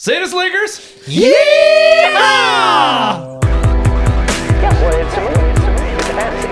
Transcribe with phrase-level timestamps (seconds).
[0.00, 0.80] Serious Lakers!
[1.06, 2.16] Yeah,
[3.20, 5.52] well, it's a movie.
[5.52, 5.76] It's a.
[6.00, 6.48] It's a fantasy.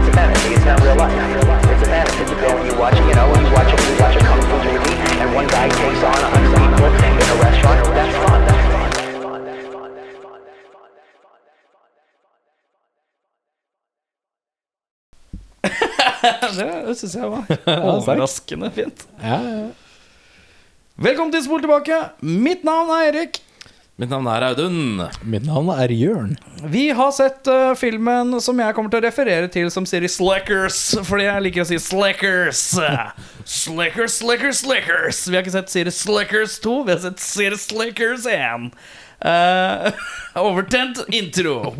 [0.00, 0.54] It's a fantasy.
[0.54, 1.12] It's not real life.
[1.12, 2.24] It's a fantasy.
[2.24, 4.56] You go and you watch, you know, you watch a, you watch a kung fu
[4.64, 7.84] movie, and one guy takes on a hundred people in a restaurant.
[7.92, 8.40] That's fun.
[8.48, 8.88] That's fun.
[8.96, 9.44] That's fun.
[9.44, 9.92] That's fun.
[9.92, 10.40] That's fun.
[10.40, 11.04] That's fun.
[15.60, 16.56] That's fun.
[16.56, 17.44] Det, det syns jeg var
[17.92, 19.04] overraskende fint.
[19.20, 19.83] Ja, ja.
[20.94, 21.96] Velkommen til Spol tilbake.
[22.22, 23.40] Mitt navn er Erik.
[23.98, 25.00] Mitt navn er Audun.
[25.26, 26.36] Mitt navn er Jørn.
[26.70, 30.78] Vi har sett uh, filmen som jeg kommer til å referere til som serie Slackers.
[31.02, 32.62] Fordi jeg liker å si Slackers.
[33.64, 35.24] Slackers, Slackers, Slackers.
[35.26, 38.70] Vi har ikke sett Siri Slackers 2, vi har sett Siri Slackers 1.
[39.22, 39.90] Uh,
[40.34, 41.60] overtent intro.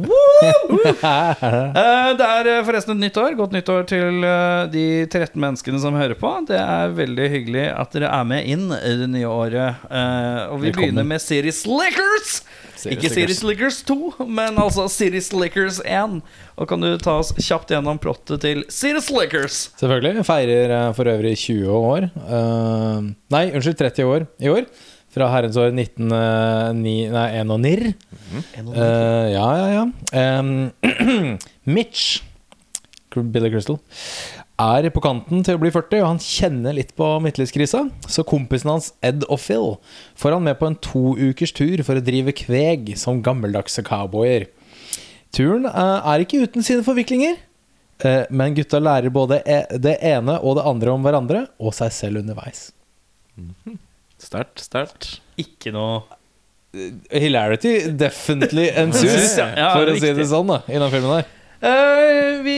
[1.05, 3.35] Eh, det er eh, forresten et nytt år.
[3.39, 6.31] Godt nyttår til eh, de 13 menneskene som hører på.
[6.49, 9.83] Det er veldig hyggelig at dere er med inn i det nye året.
[9.89, 10.77] Uh, og vi Velkommen.
[10.79, 12.37] begynner med Series Lickers.
[12.91, 13.99] Ikke Series Lickers 2,
[14.29, 16.19] men altså Series Lickers 1.
[16.61, 19.61] Og kan du ta oss kjapt gjennom plottet til Series Lickers?
[19.81, 20.27] Selvfølgelig.
[20.29, 22.11] Feirer for øvrig 20 år.
[23.35, 24.69] Nei, unnskyld, 30 år i år.
[25.15, 27.13] Fra herrens år 1991.
[27.15, 27.93] Nei, en og nirr.
[28.35, 29.85] Eh, ja, ja, ja.
[30.41, 30.73] Um,
[31.77, 32.19] Mitch,
[33.15, 33.79] Billy Crystal,
[34.59, 37.85] er på kanten til å bli 40, og han kjenner litt på midtlivskrisa.
[38.11, 39.77] Så kompisen hans Ed og Phil
[40.19, 44.49] får han med på en to ukers tur for å drive kveg som gammeldagse cowboyer.
[45.35, 47.39] Turen eh, er ikke uten sine forviklinger,
[48.07, 51.95] eh, men gutta lærer både e det ene og det andre om hverandre og seg
[51.95, 52.73] selv underveis.
[54.25, 55.09] Sterkt, sterkt.
[55.41, 56.03] Ikke noe
[57.13, 61.31] Hilarity definitely ensues, Ja, ja, for å si det sånn, da, i den filmen der.
[61.65, 62.57] Uh, Vi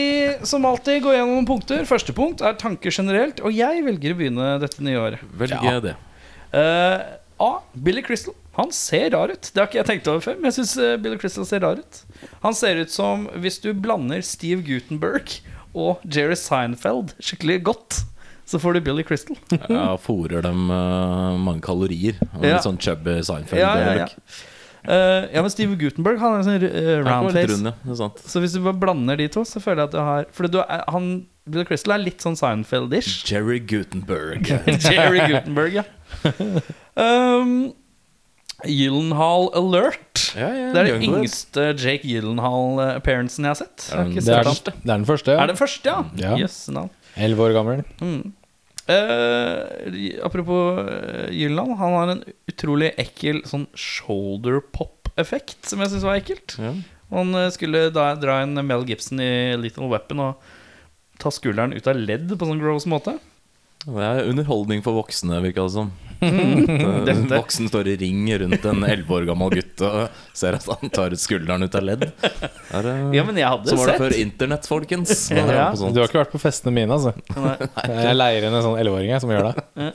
[0.48, 1.84] som alltid går gjennom noen punkter.
[1.86, 3.42] Første punkt er tanker generelt.
[3.44, 5.22] Og jeg velger å begynne dette nye året.
[5.38, 5.80] Velger Ja.
[5.84, 5.94] det.
[6.56, 7.04] uh,
[7.44, 7.50] A.
[7.76, 8.32] Billy Crystal.
[8.56, 9.50] Han ser rar ut.
[9.52, 11.98] Det har ikke jeg tenkt over før, men jeg syns Billy Crystal ser rar ut.
[12.40, 15.34] Han ser ut som hvis du blander Steve Gutenberg
[15.76, 17.98] og Jerry Seinfeld skikkelig godt,
[18.46, 19.36] så får du Billy Crystal.
[19.68, 22.18] ja, fòrer dem uh, mange kalorier.
[22.36, 22.56] Og Ja.
[22.56, 23.60] Litt sånn chubby Seinfeld.
[23.60, 24.08] Ja, ja, ja.
[24.86, 27.56] Uh, ja, men Steve Gutenberg Han har en sånn uh, round face.
[27.58, 27.72] Ja.
[27.90, 28.20] Er.
[28.30, 30.60] Så hvis du bare blander de to, så føler jeg at du har For du
[30.62, 31.08] er, han,
[31.42, 33.24] Billy Crystal er litt sånn Seinfeld-ish.
[33.26, 34.46] Jerry Gutenberg.
[34.86, 35.88] Jerry Gutenberg, ja.
[36.96, 37.74] Um,
[38.64, 40.30] Gyllenhaal Alert.
[40.32, 43.88] Ja, ja, Det er den yngste Jake Gyllenhaal-appearancen jeg har sett.
[43.90, 45.34] Jeg har Er ikke Det er, den, det er den første.
[45.34, 45.98] Er den første, ja?
[46.16, 46.48] Ja.
[46.70, 46.78] no.
[46.78, 46.94] navn.
[47.16, 47.84] Elleve år gammel.
[48.00, 48.34] Mm.
[48.86, 50.78] Eh, apropos
[51.32, 51.76] Gylland.
[51.80, 56.58] Han har en utrolig ekkel sånn shoulder pop-effekt, som jeg syns var ekkelt.
[56.60, 56.74] Ja.
[57.14, 60.52] Han eh, skulle da dra en Mel Gibson i Little Weapon og
[61.22, 63.16] ta skulderen ut av ledd på sånn gross måte.
[63.86, 65.92] Det er underholdning for voksne, virka det som.
[66.20, 67.10] Dette.
[67.12, 70.92] En voksen står i ring rundt en elleve år gammel gutt og ser at han
[70.94, 72.06] tar ut skulderen ut av ledd.
[72.76, 74.02] Er Ja, men jeg hadde så var det sett.
[74.04, 75.14] før internett, folkens.
[75.36, 75.68] Ja.
[75.76, 77.12] Du har ikke vært på festene mine, altså.
[77.36, 77.56] Nei.
[78.06, 79.92] Jeg leier inn en sånn elleveåring som gjør det.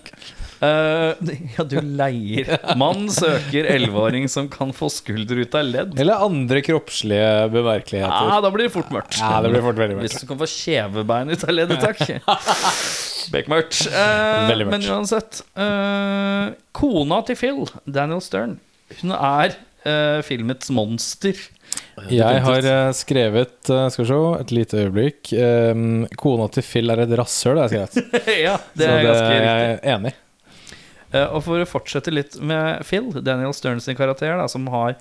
[0.62, 2.52] Eh, ja, du leier.
[2.80, 5.96] Mann søker elleveåring som kan få skulder ut av ledd.
[6.00, 8.30] Eller andre kroppslige bemerkeligheter.
[8.32, 9.18] Ja, da blir det fort mørkt.
[9.22, 12.04] Ja, det blir fort veldig mørkt Hvis du kan få kjevebein ut av leddet, takk.
[13.36, 13.82] Bekmørkt.
[13.90, 14.70] Uh, mørkt.
[14.76, 15.42] Men uansett.
[15.58, 18.60] Uh, kona til Phil, Daniel Stern,
[19.02, 19.56] hun er
[19.86, 21.38] uh, filmets monster.
[22.10, 25.32] Jeg har eh, skrevet eh, Skal vi se, et lite øyeblikk.
[25.38, 28.28] Um, kona til Phil er et rasshøl, har jeg skrevet.
[28.48, 29.54] ja, det Så er ganske er riktig.
[29.54, 30.14] jeg enig.
[30.16, 30.28] Eh,
[31.12, 34.96] og for å fortsette litt med Phil, Daniel Stern sin karakter, da, som har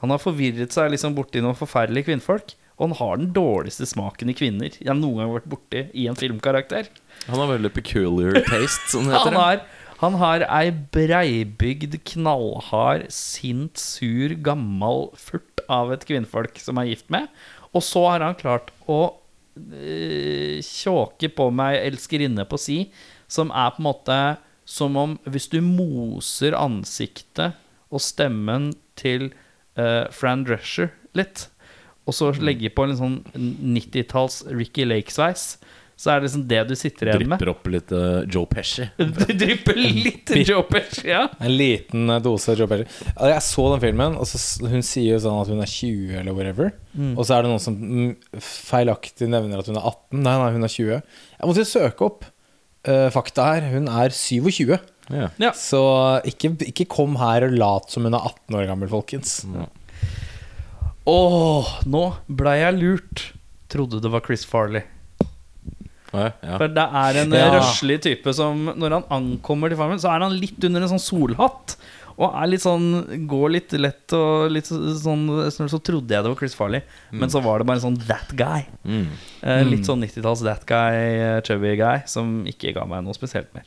[0.00, 2.54] Han har forvirret seg liksom borti noen forferdelige kvinnfolk.
[2.80, 6.06] Og han har den dårligste smaken i kvinner jeg noen gang har vært borti i
[6.08, 6.88] en filmkarakter.
[7.26, 9.60] Han har veldig peculiar taste, som det Han har,
[10.00, 17.12] han har ei breibygd, knallhard, sint, sur, gammal furt av et kvinnfolk som er gift
[17.12, 17.28] med.
[17.76, 19.00] Og så har han klart å
[19.60, 22.78] øh, tjåke på meg elskerinne på si,
[23.28, 24.16] som er på en måte
[24.70, 27.58] som om hvis du moser ansiktet
[27.90, 29.32] og stemmen til
[29.78, 31.48] uh, Fran Drescher litt,
[32.06, 35.56] og så legger på en sånn 90-talls Ricky Lake-sveis,
[36.00, 37.36] så er det liksom det du sitter igjen med.
[37.42, 38.86] Drypper opp litt uh, Joe Pesci.
[38.96, 41.26] du drypper litt Joe Pesci, ja.
[41.42, 42.86] En liten eh, dose Joe Pesci.
[43.18, 44.40] Jeg så den filmen, og så,
[44.70, 46.72] hun sier jo sånn at hun er 20 eller whatever.
[47.12, 50.22] Og så er det noen som mm, feilaktig nevner at hun er 18.
[50.22, 50.94] Nei, nei, hun er 20.
[51.36, 52.30] Jeg måtte jo søke opp
[52.84, 53.68] eh, fakta her.
[53.74, 54.78] Hun er 27.
[55.10, 55.28] Ja.
[55.42, 55.50] Ja.
[55.58, 55.80] Så
[56.28, 59.40] ikke, ikke kom her og lat som hun er 18 år gammel, folkens.
[61.10, 63.24] Åh, nå ble jeg lurt.
[63.70, 64.82] Trodde det var Chris Farley.
[66.10, 66.56] Ja, ja.
[66.58, 67.50] For det er en Ja.
[67.54, 70.98] røslig type som Når han ankommer til farmen, så er han litt under en sånn
[71.02, 71.76] solhatt.
[72.20, 76.28] Og er litt sånn går litt lett og litt sånn Så så trodde jeg det
[76.28, 76.82] var Chris Farley,
[77.16, 78.66] men så var det bare en sånn that guy.
[78.84, 79.06] Mm.
[79.42, 83.48] Eh, litt sånn 90-talls that guy, eh, chubby guy, som ikke ga meg noe spesielt
[83.56, 83.64] mer.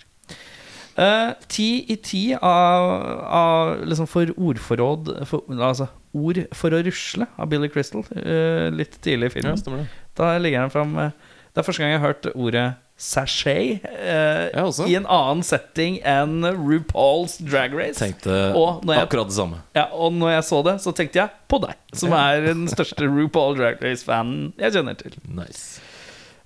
[0.94, 2.83] Eh, Ti i ti av,
[3.25, 8.05] av liksom for ordforråd for, Altså ord for å rusle av Billy Crystal.
[8.13, 9.57] eh, litt tidlig i filmen.
[9.57, 9.85] Ja.
[10.13, 11.09] Da legger han fram eh,
[11.53, 12.67] Det er første gang jeg har hørt ordet
[13.03, 18.00] sachet eh, i en annen setting enn RuPaul's Drag Race.
[18.00, 19.59] Tenkte Og når jeg- akkurat det samme.
[19.75, 23.07] Ja, og når jeg så det, så tenkte jeg på deg, som er den største
[23.17, 25.17] RuPaul Drag Race-fanen jeg kjenner til.
[25.27, 25.81] Nice.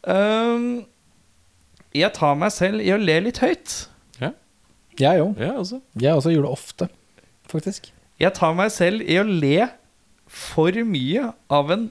[0.07, 0.85] Um,
[1.97, 3.75] jeg tar meg selv i å le litt høyt.
[4.21, 4.31] Ja.
[4.99, 5.37] Jeg òg.
[5.41, 5.81] Ja, også.
[5.99, 6.89] Jeg også gjør det ofte,
[7.51, 7.91] faktisk.
[8.21, 9.69] Jeg tar meg selv i å le
[10.27, 11.87] for mye av en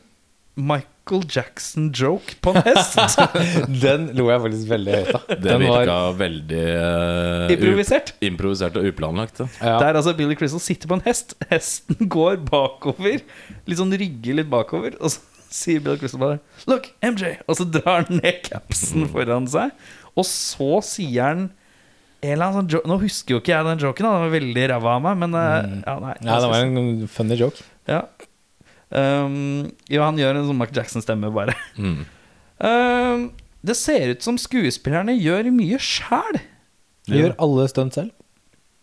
[0.57, 2.97] Michael Jackson-joke på en hest.
[3.85, 5.27] Den lo jeg faktisk veldig høyt av.
[5.31, 8.11] Det Den var- virka veldig uh, Improvisert.
[8.17, 9.39] up- improvisert og uplanlagt.
[9.39, 9.47] det.
[9.61, 9.77] Ja.
[9.79, 11.37] Der altså Billy Crystal sitter på en hest.
[11.53, 13.23] Hesten går bakover.
[13.67, 14.97] Litt sånn rygger litt bakover.
[14.99, 15.23] Og så
[15.57, 19.71] sier Billy Crystal bare 'Look, MJ!' Og så drar han ned capsen foran seg.
[20.17, 21.47] Og så sier han
[22.25, 24.13] en eller annen sånn Nå husker jo ikke jeg den joken, da.
[24.17, 25.19] den var veldig ræva av meg.
[25.23, 25.83] Men mm.
[25.87, 26.15] ja, nei.
[26.25, 27.63] Ja, det var en funny joke.
[27.87, 28.03] ja.
[28.91, 31.57] Um, Jo, han gjør en sånn Mark Jackson-stemme, bare.
[31.79, 32.05] Mm.
[32.57, 33.27] Um,
[33.67, 36.41] det ser ut som skuespillerne gjør mye sjæl.
[37.07, 37.21] Ja.
[37.21, 38.15] gjør alle stunt selv.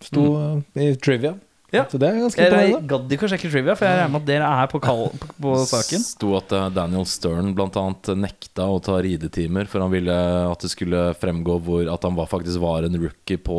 [0.04, 0.62] Sto mm.
[0.80, 1.34] i trivia.
[1.74, 1.88] Ja.
[1.90, 2.88] Så det er ganske Jeg imponerende.
[2.92, 5.30] gadd ikke å sjekke trivia, for jeg regner med at dere er på, kall, på,
[5.42, 6.04] på saken.
[6.06, 10.18] sto at eh, Daniel Stern blant annet nekta å ta ridetimer, for han ville
[10.52, 13.58] at det skulle fremgå hvor, at han var, faktisk var en rookie på,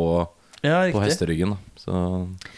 [0.63, 1.57] Ja, på hesteryggen.
[1.75, 1.91] Så,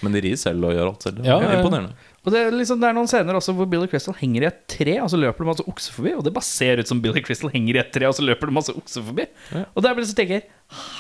[0.06, 1.26] men de rir selv og gjør alt selv.
[1.26, 1.58] Ja, det ja.
[1.58, 2.07] Imponerende.
[2.28, 4.58] Og det er, liksom, det er noen scener også hvor Billy Crystal henger i et
[4.68, 6.12] tre, og så løper det masse okse forbi.
[6.20, 8.52] Og det bare ser ut som Billy Crystal henger i et tre, og så løper
[8.52, 9.24] det masse okse forbi.
[9.56, 9.62] Ja.
[9.72, 10.48] Og der blir det så tenker jeg,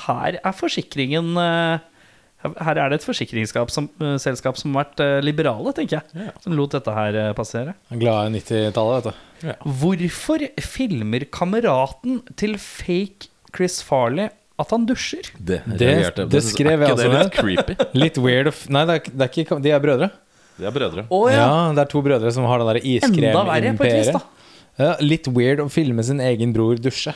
[0.07, 1.83] her er forsikringen eh,
[2.63, 4.38] Her er det et forsikringsselskap som, eh, som
[4.77, 6.27] har vært eh, liberale, tenker jeg.
[6.29, 6.31] Ja.
[6.45, 7.74] Som lot dette her passere.
[7.91, 9.68] Er Glad i 90-tallet, vet du.
[9.81, 13.27] Hvorfor filmer kameraten til fake
[13.57, 15.27] Chris Farley at han dusjer?
[15.38, 17.12] Det, Det- det skrev jeg altså.
[17.12, 17.83] litt.
[18.00, 20.09] Litt weird of Nei, det er, det er ikke De er brødre.
[20.57, 21.06] De er brødre.
[21.13, 21.71] Oh, Ja.
[21.74, 24.21] det er to brødre som har det der Enda verre på et vis, da.
[24.77, 27.13] Ja, litt weird å filme sin egen bror dusje.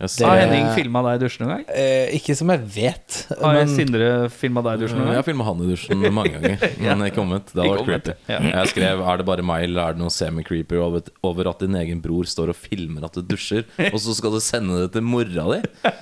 [0.00, 0.14] Yes.
[0.16, 1.64] Det- Har Henning filma deg i dusjen noen gang?
[1.74, 3.16] Eh, ikke som jeg vet.
[3.42, 6.30] Har Men Sindre filma deg i dusjen noen Jeg har filma han i dusjen mange
[6.36, 7.50] ganger, men ikke omvendt.
[7.50, 8.14] Det hadde vært creepy.
[8.28, 8.38] ja.
[8.62, 12.00] Jeg skrev er det bare meg eller er det noe semi-creepy over, at din egen
[12.00, 15.48] bror står og filmer at du dusjer, og så skal du sende det til mora
[15.56, 15.62] di?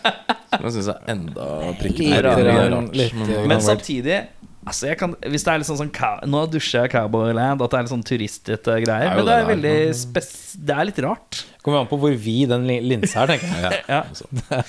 [0.56, 1.46] Det syns jeg er enda
[1.76, 2.94] prikken Litt rart.
[2.94, 4.20] Men, Men samtidig
[4.66, 7.78] altså jeg kan, Hvis det er litt sånn, sånn Nå dusjer jeg Cowboyland, at det
[7.78, 9.14] er litt sånn turistete greier.
[9.16, 11.44] Men det er veldig spes Det er litt rart.
[11.62, 13.84] kommer an på hvor vid den li- linsa er, tenker jeg.
[13.94, 14.02] ja,
[14.50, 14.62] Ja.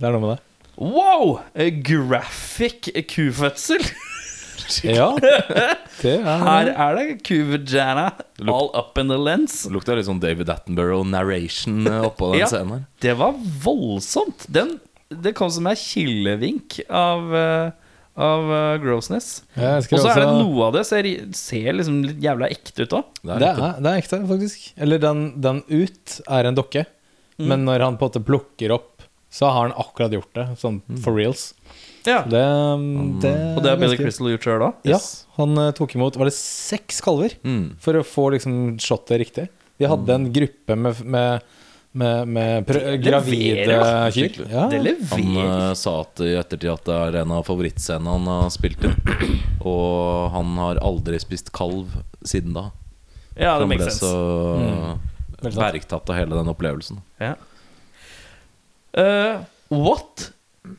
[0.00, 0.40] Det er noe med det.
[0.76, 1.38] Wow!
[1.54, 3.84] Eh, Graphic kufødsel.
[4.80, 8.04] Ja, det Her er er det kuvajana
[8.48, 9.64] all up in the lens.
[9.66, 12.46] Det lukta litt sånn David Attenborough-narration eh, oppå den Ja.
[12.48, 12.84] scenen her.
[13.04, 13.34] Det var
[13.64, 14.46] voldsomt.
[14.48, 14.78] Den,
[15.10, 17.70] det kom som en kilevink av, eh,
[18.16, 19.42] av uh, grossness.
[19.58, 23.08] Og så er det noe av det ser, ser liksom litt jævla ekte ut òg.
[23.24, 24.68] Det Det er, det er ekte, faktisk.
[24.78, 26.86] Eller den, den ut er en dokke,
[27.34, 27.48] Mm.
[27.50, 30.44] men når han på en måte plukker opp, så har han akkurat gjort det.
[30.60, 31.48] Sånn for reals.
[32.06, 32.20] Ja.
[32.22, 32.42] Det,
[33.24, 34.76] det Og det har Billy Crystal gjort sjøl òg?
[34.86, 35.00] Ja,
[35.40, 37.34] han eh, tok imot Var det seks kalver?
[37.42, 37.72] Mm.
[37.82, 39.48] For å få liksom shotet riktig.
[39.82, 41.42] De hadde en gruppe med, med,
[41.94, 42.66] med, med
[43.02, 43.76] gravide
[44.14, 44.38] kyr.
[44.50, 44.66] Ja.
[45.12, 48.82] Han eh, sa at i ettertid at det er en av favorittscenene han har spilt
[48.88, 48.96] inn.
[49.74, 51.94] Og han har aldri spist kalv
[52.26, 52.68] siden da.
[53.38, 54.10] Ja, det Han ble makes sense.
[54.10, 55.02] så
[55.44, 55.58] Mm.
[55.58, 57.02] Bergtatt av hele den opplevelsen.
[57.20, 57.34] Ja.
[58.96, 60.30] Uh, what?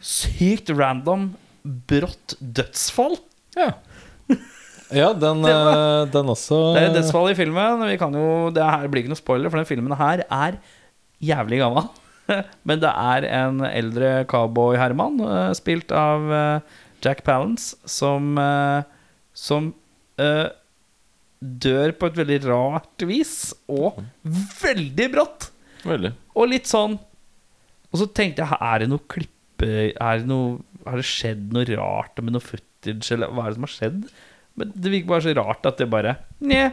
[0.01, 3.19] Sykt random, brått dødsfall.
[3.55, 7.86] Ja, den, Det eh, den også Det er dødsfall i filmen.
[7.91, 10.57] Vi kan jo, det her blir ikke noe spoiler, for den filmen her er
[11.25, 11.88] jævlig gammel.
[12.67, 18.86] Men det er en eldre cowboy-Herman, eh, spilt av eh, Jack Palance, som, eh,
[19.36, 19.74] som
[21.46, 24.00] dør på et veldig rart vis, og
[24.62, 25.50] veldig brått.
[25.86, 26.13] Veldig.
[26.39, 26.96] Og litt sånn
[27.94, 30.55] Og så tenkte jeg, er det noe klippe er det noe,
[30.88, 34.00] Har det skjedd noe rart med noe footage, eller hva er det som har skjedd?
[34.58, 36.72] Men det virker bare så rart at det bare Nja.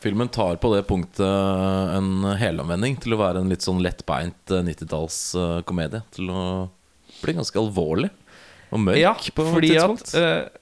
[0.00, 1.26] Filmen tar på det punktet
[1.96, 6.02] en helomvending til å være en litt sånn lettbeint 90-tallskomedie.
[6.14, 6.42] Til å
[7.20, 8.10] bli ganske alvorlig
[8.70, 10.12] og mørk Ja, på et fordi at, tidspunkt.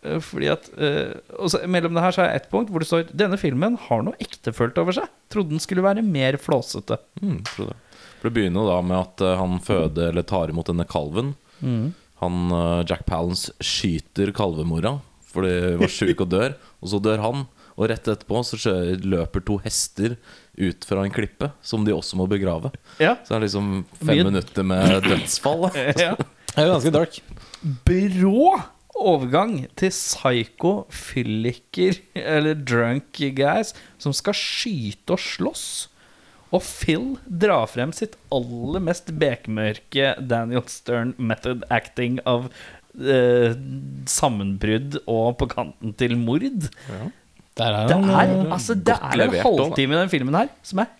[0.08, 3.10] eh, fordi at eh, så Mellom det her så er ett punkt hvor det står
[3.12, 5.10] Denne filmen har noe ektefølt over seg.
[5.28, 6.96] Trodde den skulle være mer flåsete.
[7.20, 7.76] Mm, tror det.
[8.18, 11.34] For det begynner da med at eh, han føder eller tar imot denne kalven.
[11.60, 11.92] Mm.
[12.24, 14.96] Han, eh, Jack Palance skyter kalvemora
[15.28, 16.54] fordi hun var sjuk og dør.
[16.80, 17.44] Og så dør han.
[17.78, 20.16] Og rett etterpå så kjører, løper to hester
[20.58, 22.72] ut fra en klippe, som de også må begrave.
[22.98, 23.12] Ja.
[23.22, 23.68] Så det er liksom
[24.00, 25.68] fem Mye- minutter med dødsfall.
[25.94, 26.16] Ja.
[26.18, 27.20] Det er jo ganske dark.
[27.86, 28.48] Brå
[28.98, 33.70] overgang til psycho fylliker, eller drunk guys,
[34.02, 35.68] som skal skyte og slåss.
[36.50, 42.48] Og Phil drar frem sitt aller mest bekmørke Daniel Stern method acting av
[42.98, 43.52] eh,
[44.08, 46.70] sammenbrudd og på kanten til mord.
[47.58, 50.84] Der er Det er, eh, altså, det er en halvtime i den filmen her som
[50.84, 50.92] er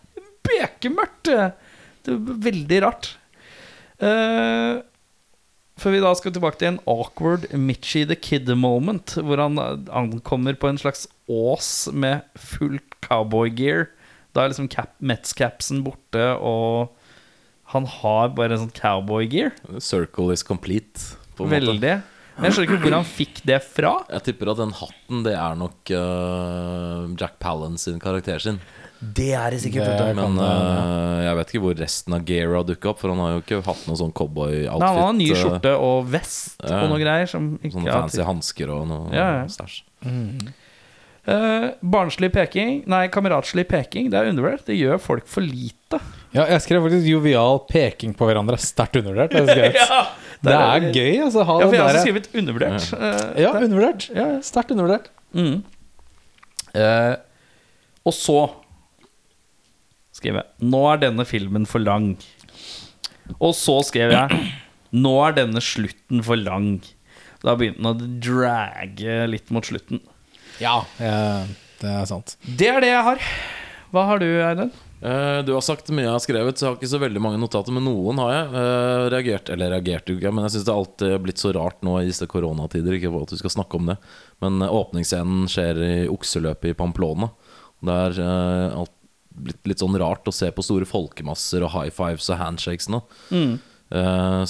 [0.48, 1.28] bekemørkt.
[1.28, 3.12] Det er veldig rart.
[3.98, 4.80] Uh,
[5.78, 9.58] før vi da skal tilbake til en awkward Mitchie the Kid-moment, hvor han
[9.90, 13.88] ankommer på en slags ås med fullt cowboygear.
[14.34, 16.94] Da er liksom cap, Metz-capsen borte, og
[17.74, 19.54] han har bare en sånn cowboygear.
[19.78, 21.14] Circle is complete.
[21.36, 22.00] På en måte.
[22.38, 23.92] Men jeg skjønner ikke hvor han fikk det fra.
[24.14, 28.60] Jeg tipper at den hatten, det er nok uh, Jack Palance sin karakter sin.
[28.98, 29.92] Det er det sikkert.
[29.94, 33.20] Det Men øh, jeg vet ikke hvor resten av Gera har dukka opp, for han
[33.22, 34.82] har jo ikke hatt noe sånn cowboy-outfit.
[34.82, 36.80] Han har en ny øh, skjorte og vest Ja.
[36.82, 37.30] og noe greier.
[37.30, 39.44] Som ikke Sånne fancy hansker og noe Ja, ja.
[39.54, 39.84] stæsj.
[41.28, 44.62] Eh, barnslig peking Nei, kameratslig peking Det er undervurdert.
[44.68, 45.98] Det gjør folk for lite.
[46.32, 48.56] Ja, jeg skrev faktisk jovial peking på hverandre.
[48.60, 49.34] Sterkt undervurdert.
[49.36, 50.14] jeg skrevet.
[50.46, 51.44] det er gøy, altså.
[51.44, 52.88] Ja, for jeg har også skrevet undervurdert.
[52.94, 54.08] Uh, Ja, undervurdert.
[54.14, 54.40] ja, ja.
[54.44, 55.10] Sterkt undervurdert.
[55.36, 55.58] Mm.
[56.72, 57.14] Uh,
[58.08, 58.38] og så
[60.16, 62.14] skrev jeg Nå er denne filmen for lang.
[63.38, 64.38] Og så skrev jeg
[65.04, 66.78] Nå er denne slutten for lang.
[67.44, 70.00] Da begynte den å drage litt mot slutten.
[70.62, 72.36] Ja, det er sant.
[72.42, 73.24] Det er det jeg har.
[73.94, 74.72] Hva har du, Eidun?
[75.00, 77.38] Eh, du har sagt mye jeg har skrevet, så jeg har ikke så veldig mange
[77.40, 77.74] notater.
[77.74, 80.82] Men noen har jeg eh, reagert Eller reagert jo ikke, men jeg syns det har
[80.82, 82.98] alltid blitt så rart nå i disse koronatider.
[82.98, 83.98] Ikke for at vi skal snakke om det,
[84.44, 87.30] men åpningsscenen skjer i okseløpet i Pamplona.
[87.78, 88.94] Det er eh, alt
[89.38, 93.04] blitt litt sånn rart å se på store folkemasser og high fives og handshakes nå.
[93.30, 93.52] Mm.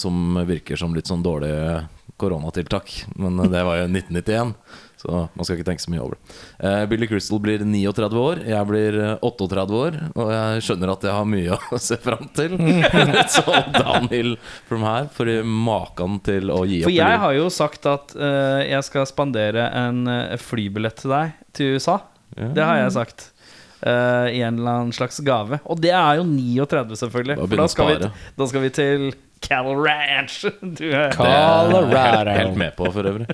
[0.01, 1.83] som virker som litt sånn dårlige
[2.17, 2.95] koronatiltak.
[3.21, 4.55] Men det var jo 1991,
[4.99, 6.37] så man skal ikke tenke så mye over det.
[6.59, 11.07] Uh, Billy Crystal blir 39 år, jeg blir eh, 38 år, og jeg skjønner at
[11.07, 12.57] jeg har mye å se fram til.
[13.37, 14.35] så downhill
[14.69, 18.61] from her, for maken til å gi opp For jeg har jo sagt at uh,
[18.67, 22.01] jeg skal spandere en eh, flybillett til deg til USA.
[22.39, 23.31] Det har jeg sagt.
[23.79, 25.61] Uh, I en eller annen slags gave.
[25.71, 27.39] Og det er jo 39, selvfølgelig.
[27.39, 29.09] For da skal, vi, da skal vi til
[29.41, 30.41] Cal Ranch.
[30.79, 33.27] Du er Det er helt, helt med på, for øvrig.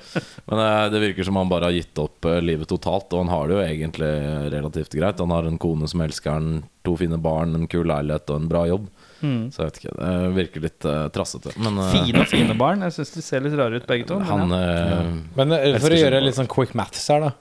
[0.51, 3.13] Men eh, det virker som han bare har gitt opp eh, livet totalt.
[3.13, 4.13] Og han har det jo egentlig
[4.55, 5.23] relativt greit.
[5.23, 6.53] Han har en kone som elsker han,
[6.85, 8.91] to fine barn, en kul leilighet og en bra jobb.
[9.25, 11.55] Så jeg vet ikke, det virker litt uh, trassete.
[11.65, 12.83] Men Fine og fine barn.
[12.85, 14.19] Jeg syns de ser litt rare ut, begge to.
[14.21, 14.99] men han ja.
[15.39, 17.33] Men for å gjøre litt sånn quick maths her, da.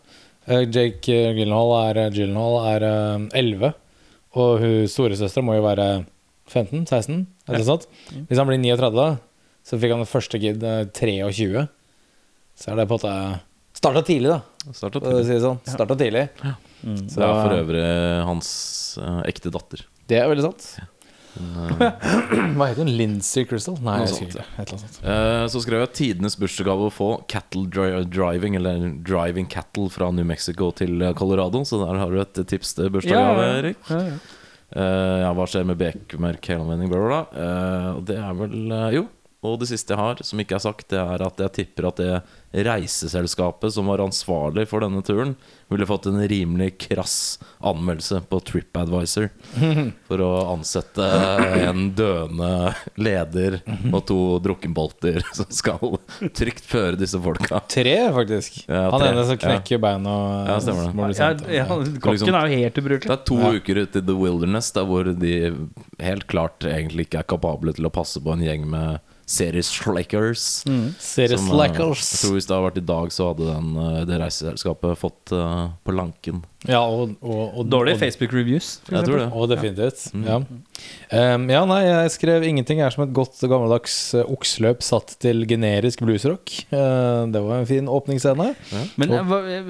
[0.48, 3.74] Jake Gyllenhaal er, Gyllenhaal er eh, 11,
[4.39, 5.88] og hun storesøstera må jo være
[6.52, 7.88] 15-16, er det sant?
[8.28, 9.08] Hvis han blir 39, da,
[9.64, 11.68] så fikk han det første kid eh, 23.
[12.60, 13.42] Så er det på en måte
[13.74, 14.70] Starta tidlig, da.
[14.72, 15.24] Starta tidlig.
[15.26, 15.58] si det sånn.
[15.68, 16.28] Starta tidlig.
[16.86, 17.00] Mm.
[17.10, 17.86] Så Det er for øvrig
[18.28, 18.50] hans
[19.02, 19.82] uh, ekte datter.
[20.08, 20.68] det er veldig sant.
[22.54, 22.92] Hva heter hun?
[22.94, 23.76] Lincy Crystal?
[23.82, 24.46] Nei, jeg sånt, husker ikke.
[24.46, 25.00] Et eller annet sånt.
[25.10, 30.12] Eh, så skrev jeg tidenes bursdagsgave å få cattle dri driving, eller driving cattle fra
[30.14, 31.64] New Mexico til eh, Colorado.
[31.66, 33.60] Så der har du et tips til bursdagsgave, Ja, ja.
[33.64, 33.82] Erik.
[33.90, 34.22] Ja, ja.
[34.74, 37.42] Eh, ja, hva skjer med bekmørk helomvending, bla, bla, bla.
[37.98, 39.03] Og det er vel eh, Jo.
[39.44, 41.98] Og det siste jeg har, som ikke er sagt, det er at jeg tipper at
[42.00, 42.14] det
[42.54, 45.34] reiseselskapet som var ansvarlig for denne turen,
[45.74, 49.30] ville fått en rimelig krass anmeldelse på TripAdvisor
[50.08, 51.08] for å ansette
[51.66, 52.52] en døende
[53.02, 53.58] leder
[53.90, 55.98] og to drukkenbolter som skal
[56.38, 57.60] trygt føre disse folka.
[57.74, 58.62] Tre, faktisk.
[58.68, 59.10] Ja, Han tre.
[59.16, 61.18] ene som knekker beina og Ja, stemmer det.
[61.18, 61.32] Ja,
[61.64, 63.52] ja, kokken er jo helt Det er to Ja.
[63.58, 65.34] uker ute i The Wilderness Der hvor de
[66.00, 69.70] helt klart egentlig ikke er kapable til å passe på en gjeng med series
[70.68, 70.94] Mm.
[71.00, 72.03] Serious Som, eh.
[72.13, 75.34] Jeg tror Hvis det hadde vært i dag, så hadde den, eh, det reiseselskapet fått
[75.36, 76.44] uh, på lanken.
[76.70, 78.77] Ja, og, og, og Dårlige Facebook-reviews.
[78.91, 79.27] Jeg tror det.
[79.34, 80.05] Og definitivt.
[80.24, 80.39] Ja.
[81.13, 85.46] Um, ja, nei, jeg skrev 'Ingenting er som et godt gammeldags uh, okseløp satt til
[85.48, 86.63] generisk bluesrock'.
[86.74, 88.50] Uh, det var en fin åpningsscene.
[89.00, 89.70] Men eh, var, eh,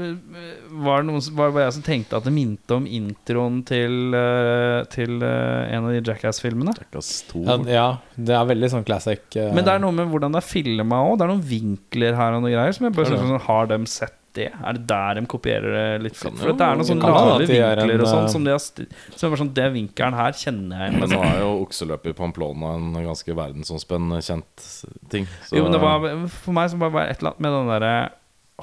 [0.86, 4.80] var det noen var det jeg som tenkte at det minte om introen til, eh,
[4.94, 6.76] til eh, en av de Jackass-filmene?
[6.80, 7.44] Jackass 2.
[7.48, 9.26] Ja, ja, det er veldig sånn classic.
[9.38, 11.18] uh, Men det er noe med hvordan det er filma òg.
[11.20, 12.76] Det er noen vinkler her og noe greier.
[12.76, 14.48] Som jeg bare synes sånn, Har de sett det?
[14.54, 16.18] Er det der de kopierer det litt?
[16.20, 18.52] Kan For jo- det er noen sånne er vinkler en, og sånn eh, som de
[18.52, 21.00] har st Som er sånn Det vinkelen her kjenner jeg.
[21.00, 24.68] Men nå er jo okseløpet i Pamplona en ganske verdensomspennende kjent
[25.10, 25.28] ting.
[25.48, 27.72] Så Jo, men det var For meg så var det et eller annet med den
[27.74, 27.96] derre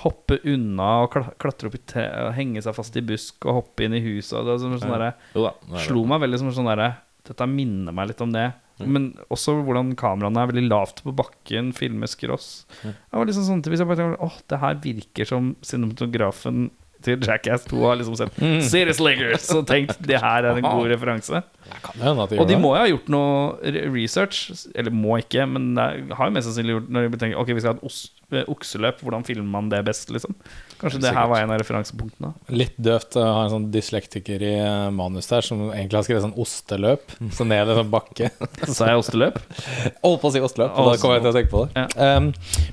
[0.01, 1.11] hoppe unna og
[1.43, 2.05] klatre opp i tre
[2.37, 4.39] henge seg fast i busk og hoppe inn i huset.
[4.39, 5.51] Og det sånn, sånn derre- Jo da.
[5.51, 5.87] er det.
[5.89, 6.97] slo meg veldig som sånn derre
[7.27, 8.53] Dette minner meg litt om det.
[8.87, 12.65] Men også hvordan kameraene er veldig lavt på bakken, filmer skross.
[12.83, 16.71] Det var liksom sånn Hvis jeg bare tenker Åh, det her virker som cinematografen
[17.05, 18.35] til Jackass 2 har liksom sett.
[18.69, 21.43] Serious Sliggers og tenkt det her er en god referanse.
[22.43, 26.35] Og de må jo ha gjort noe research, eller må ikke, men det har jo
[26.37, 29.49] mest sannsynlig gjort når de tenker Ok, vi skal ha et eh, okseløp, hvordan filmer
[29.49, 30.37] man det best, liksom?
[30.81, 32.33] Kanskje det her var en av referansepunktene.
[32.57, 36.25] Litt døvt å ha en sånn dyslektiker i eh, manus der som egentlig har skrevet
[36.25, 37.17] sånn osteløp.
[37.37, 38.31] Så ned en sånn bakke.
[38.77, 39.41] Sa jeg osteløp?
[40.01, 41.87] Holdt på å si osteløp, og da kom jeg til å tenke på det.
[42.01, 42.31] Um,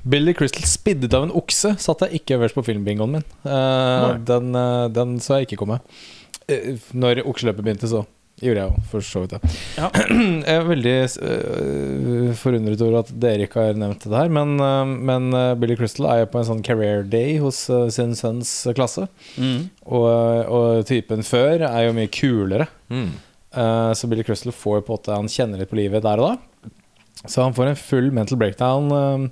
[0.08, 3.26] Billy Crystal spiddet av en okse satt jeg ikke øverst på filmbingoen min.
[3.44, 5.82] Uh, den, uh, den så jeg ikke komme.
[6.48, 8.06] Uh, når okseløpet begynte, så
[8.42, 9.54] gjorde jeg jo for så vidt.
[9.78, 9.88] Ja.
[10.48, 14.84] Jeg er veldig uh, forundret over at dere ikke har nevnt det her, men, uh,
[14.86, 15.30] men
[15.60, 19.08] Billy Crystal er jo på en sånn career day hos uh, sin sønns klasse.
[19.36, 19.68] Mm.
[19.88, 20.08] Og,
[20.54, 22.68] og typen før er jo mye kulere.
[22.92, 23.10] Mm.
[23.96, 26.72] Så Billy Crystal får på en måte Han kjenner litt på livet der og da.
[27.24, 29.30] Så han får en full mental breakdown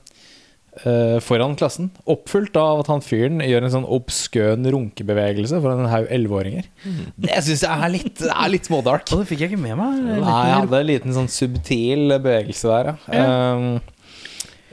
[1.24, 1.90] foran klassen.
[2.04, 6.68] oppfylt av at han fyren gjør en sånn obskøn runkebevegelse foran en haug elleveåringer.
[7.16, 9.08] Det syns jeg er litt, er litt smådark.
[9.12, 10.00] Og det fikk jeg ikke med meg.
[10.20, 13.28] Nei, jeg hadde en liten sånn subtil bevegelse der, ja.
[13.56, 13.68] Um,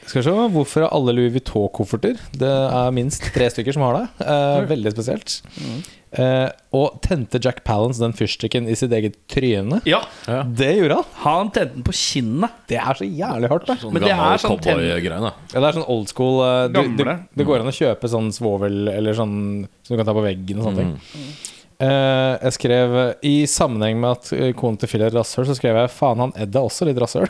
[0.06, 2.20] skal vi se, Hvorfor har alle Louis Vuitton-kofferter?
[2.38, 4.08] Det er minst tre stykker som har det.
[4.26, 5.36] Eh, veldig spesielt.
[6.14, 9.80] Eh, og tente Jack Palance den fyrstikken i sitt eget tryne?
[9.90, 10.02] Ja,
[10.46, 11.08] Det gjorde han.
[11.24, 12.52] han tente den på kinnet.
[12.70, 13.78] Det er så jævlig hardt, Det.
[13.82, 15.32] Sånn Men det er sånn ten- cowboygreie.
[15.54, 17.04] Ja, det er sånn old school eh, du, du,
[17.36, 20.60] det går an å kjøpe sånn svovel eller sånn som du kan ta på veggen
[20.62, 20.94] og sånne ting.
[21.84, 22.94] Uh, jeg skrev
[23.26, 26.32] I sammenheng med at eh, konen til Phil er rasshøl, så skrev jeg faen, han
[26.40, 27.26] Ed er også litt rasshøl.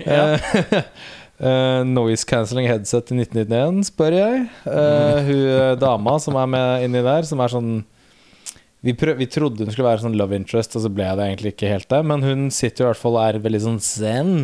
[0.00, 0.80] Eh,
[1.38, 4.44] eh, noise cancelling headset i 1991, spør jeg.
[4.66, 7.74] Uh, Hun eh, dama som er med inni der, som er sånn
[8.84, 11.54] vi, prøv, vi trodde hun skulle være sånn love interest, og så ble det egentlig
[11.54, 12.02] ikke helt det.
[12.04, 14.34] Men hun sitter i hvert fall og er veldig sånn zen,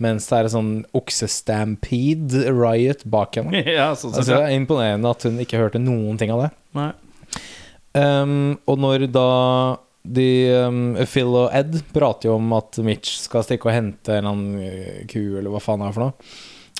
[0.00, 3.60] mens det er sånn oksestampede riot bak henne.
[3.78, 6.52] ja, sånn Altså, det er imponerende at hun ikke hørte noen ting av det.
[7.92, 9.28] Um, og når da
[10.02, 10.28] de,
[10.66, 14.32] um, Phil og Ed prater jo om at Mitch skal stikke og hente en eller
[14.32, 16.32] annen eh, ku, eller hva faen det er for noe.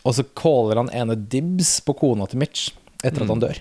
[0.02, 3.60] Og så caller han ene dibs på kona til Mitch etter at han dør.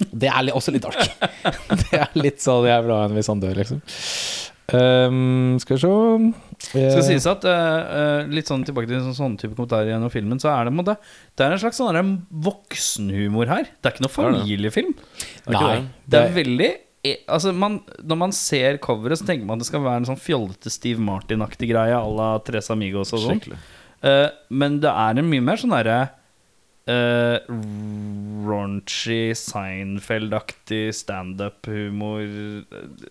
[0.00, 1.02] Det er også litt dark.
[1.82, 3.82] det er litt sånn jeg vil ha en hvis han dør, liksom.
[4.70, 5.88] Um, skal vi se
[6.78, 6.92] yeah.
[6.92, 10.38] Skal sies at eh, eh, Litt sånn tilbake til sånn, sånn type kommentarer gjennom filmen,
[10.38, 10.94] så er det, måte,
[11.34, 12.12] det er en slags sånn
[12.46, 13.66] voksenhumor her.
[13.66, 14.94] Det er ikke noe familiefilm.
[14.94, 15.72] ikke Nei.
[15.72, 16.06] det.
[16.06, 16.78] Det er veldig eh,
[17.28, 20.20] Altså man, Når man ser coveret, så tenker man at det skal være en sånn
[20.20, 23.40] fjollete Steve Martin-aktig greie à la Tres Amigos og sånn.
[24.04, 26.00] Eh, men det er en mye mer sånn derre
[26.90, 27.38] uh,
[28.48, 32.22] raunchy, Seinfeld-aktig standup-humor.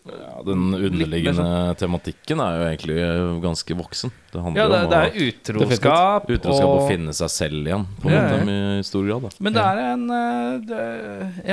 [0.10, 1.48] Ja, den underliggende
[1.80, 3.00] tematikken er jo egentlig
[3.46, 4.14] ganske voksen.
[4.34, 6.30] Det handler Ja, det, om det er utroskap.
[6.30, 9.28] utroskap å finne seg selv igjen, på ja, Ja, måte, i stor grad.
[9.28, 9.36] Da.
[9.40, 10.88] Men det er en eh, det,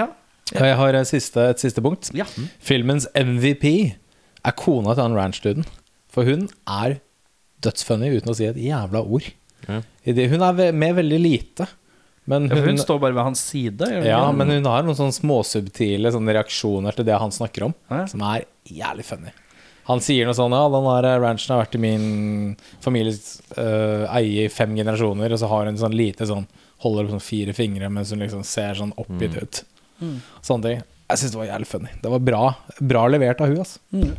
[0.03, 0.09] Ja.
[0.55, 2.13] Og jeg har et siste, et siste punkt.
[2.15, 2.27] Ja.
[2.63, 3.67] Filmens MVP
[4.47, 5.67] er kona til han ranch-duden.
[6.13, 7.01] For hun er
[7.65, 9.27] dødsfunny uten å si et jævla ord.
[9.67, 9.81] Ja.
[10.07, 11.67] Hun er med veldig lite.
[12.27, 13.87] Men Ja, hun, hun står bare ved hans side.
[13.87, 14.37] hun ja, ikke?
[14.39, 17.75] men hun har noen sånne småsubtile sånne reaksjoner til det han snakker om,
[18.11, 19.35] som er jævlig funny.
[19.87, 24.49] Han sier noe sånn Ja, den der ranchen har vært i min families uh, eie
[24.49, 26.49] i fem generasjoner, og så har hun sånn lite sånn
[26.83, 29.63] Holder opp sånn fire fingre mens hun liksom ser sånn oppgitt ut.
[30.43, 30.83] Sånne ting.
[31.07, 31.91] Jeg syns det var jævlig funny.
[32.03, 32.43] Det var bra,
[32.83, 33.79] bra levert av hun altså.
[33.93, 34.15] Så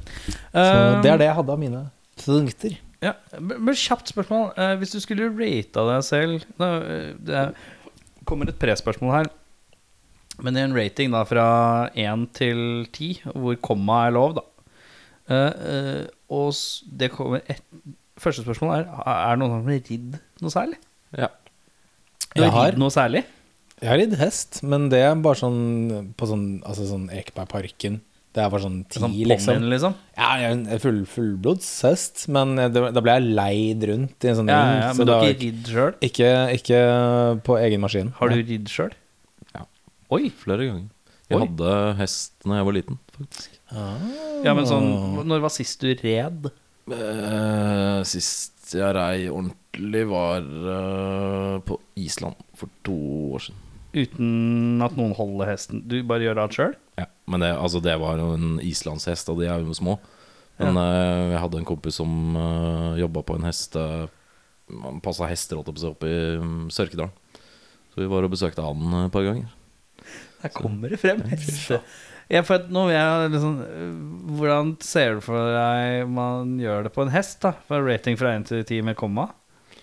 [0.54, 1.82] Eh, det er det jeg hadde av mine
[2.24, 2.78] punkter.
[3.04, 4.54] Ja, men kjapt spørsmål.
[4.58, 7.44] Eh, hvis du skulle rata deg selv da, eh, Det
[8.26, 9.30] kommer et prespørsmål her.
[10.42, 14.42] Men i en rating da fra 1 til 10, hvor komma er lov, da
[15.30, 16.54] Eh, eh, Og
[16.98, 17.62] det kommer et
[18.18, 20.78] Første spørsmål er Er det noen som har ridd noe særlig?
[21.18, 21.28] Ja.
[22.34, 22.70] Du Jeg har.
[22.72, 23.26] ridd noe særlig?
[23.82, 28.00] Jeg har ridd hest, men det er bare sånn på sånn, altså sånn Ekebergparken.
[28.34, 29.63] Det er bare sånn ti, Sånn liksom.
[29.72, 29.94] liksom?
[30.18, 34.38] Ja, jeg er en full, fullblodshest, men det, da ble jeg leid rundt i en
[34.42, 34.82] sånn Ja, ring.
[34.82, 35.96] ja, så men du det har ikke ridd sjøl?
[36.10, 36.82] ikke, ikke
[37.48, 38.12] på egen maskin.
[38.20, 38.94] Har du ridd sjøl?
[39.56, 39.63] Ja.
[40.13, 40.30] Oi!
[40.44, 40.86] Flere ganger.
[41.28, 41.44] Jeg Oi.
[41.48, 43.58] hadde hest da jeg var liten, faktisk.
[44.46, 44.90] Ja, men sånn
[45.28, 46.50] Når var sist du red?
[46.94, 52.96] Eh, sist jeg rei ordentlig, var eh, på Island for to
[53.36, 53.63] år siden.
[53.95, 55.82] Uten at noen holder hesten?
[55.88, 56.76] Du bare gjør alt sjøl?
[57.00, 59.97] Ja, men det, altså, det var jo en islandshest, og de er jo små.
[60.58, 64.10] Men eh, jeg hadde en kompis som uh, jobba på en hest uh,
[64.73, 67.13] Han passa hester opp, opp i um, Sørkedalen.
[67.93, 69.54] Så vi var og besøkte han eh, et par ganger.
[70.41, 71.21] Der kommer det frem.
[71.32, 71.82] hester.
[72.28, 73.62] Ja, liksom
[74.36, 77.39] Hvordan ser du for deg man gjør det på en hest?
[77.45, 79.30] da For rating fra 1 til 10 med komma?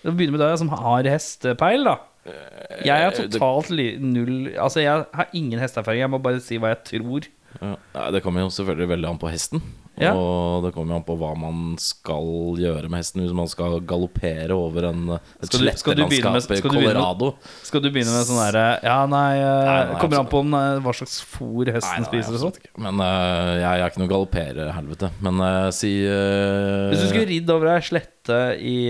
[0.03, 1.97] Begynner med deg som har hestepeil, da.
[2.25, 3.69] Jeg er Eh, totalt
[4.01, 6.01] null Altså, jeg har ingen hesteerfaring.
[6.01, 7.27] Jeg må bare si hva jeg tror.
[7.61, 7.75] Ja.
[8.11, 9.61] Det kommer jo selvfølgelig veldig an på hesten.
[10.01, 10.11] Ja.
[10.11, 13.21] Og det kommer jo an på hva man skal gjøre med hesten.
[13.23, 16.69] Hvis man skal galoppere over en, Skal du- skal du med- slettelandskap i Colorado.
[16.69, 20.19] du begynne med- Skal du begynne med sånn derre Ja, nei, øh, Nei, nei, Kommer
[20.19, 22.59] an på om, øh, hva slags fôr hesten Nei, nei, spiser og sånt.
[22.77, 25.11] Men uh, jeg, er ikke noe galopperhelvete.
[25.21, 28.89] Men uh, si uh, Hvis du skulle ridd over ei slette i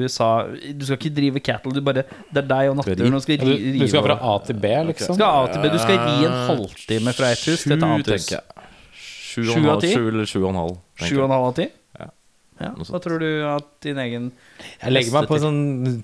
[0.00, 3.36] USA Du skal ikke drive cattle, du bare Det er deg og naturen og skal
[3.38, 4.18] ri, Du, du skal fra.
[4.20, 5.14] A til B, liksom?
[5.14, 5.68] Skal A til B.
[5.70, 8.34] Du skal ri en halvtime fra et hus til et annet hus.
[9.30, 9.92] Sju av ti?
[9.94, 10.76] sju eller sju og en halv.
[11.00, 11.66] Sju og en halv av ti?
[12.00, 12.08] Ja.
[12.60, 12.70] Ja.
[12.90, 14.30] Hva tror du at din egen
[14.82, 15.60] Jeg legger meg på sånn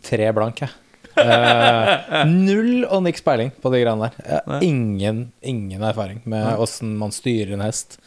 [0.06, 0.70] tre blank, jeg.
[1.16, 4.42] Uh, null og niks peiling på de greiene der.
[4.46, 7.98] Uh, ingen, ingen erfaring med åssen man styrer en hest.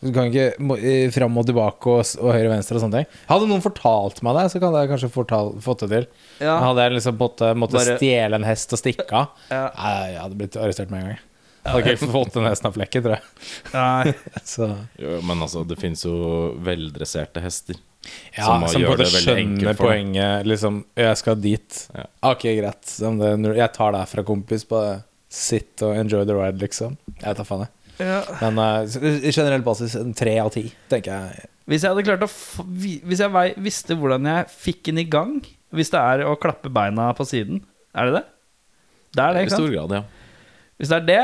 [0.00, 0.78] Du kan ikke må-
[1.12, 3.16] fram og tilbake og, og høyre og venstre og sånne ting.
[3.28, 6.06] Hadde noen fortalt meg det, så kan jeg kanskje fortal, fått det til.
[6.40, 6.54] Ja.
[6.64, 9.66] Hadde jeg liksom måtte, måtte Bare- stjele en hest og stikke av, Ja.
[9.76, 11.26] Jeg hadde blitt arrestert med en gang.
[11.60, 13.24] Jeg hadde ikke fått den hesten av flekken, tror jeg.
[13.74, 14.14] Nei.
[14.52, 14.68] Så,
[15.00, 16.14] Jo, men altså, det finnes jo
[16.64, 17.76] veldresserte hester.
[18.36, 19.82] ja, Som som, gjør på en måte det veldig skjønner enkelt for deg.
[19.90, 20.46] poenget.
[20.48, 21.80] Liksom, jeg skal dit.
[21.98, 22.06] Ja.
[22.30, 22.94] Ok, greit.
[23.60, 24.64] Jeg tar det fra kompis.
[24.64, 24.96] på det
[25.30, 26.96] Sitt og enjoy the ride, liksom.
[27.20, 27.76] Jeg tar faen, jeg.
[28.00, 28.16] Ja.
[28.40, 31.44] Men uh, generell basis en tre av ti, tenker jeg.
[31.70, 35.04] Hvis jeg hadde klart å f Hvis jeg vei- visste hvordan jeg fikk den i
[35.06, 35.36] gang
[35.76, 37.60] Hvis det er å klappe beina på siden
[37.94, 38.22] Er det det?
[39.14, 40.00] Det er det, I stor grad, ja.
[40.80, 41.20] Hvis det er det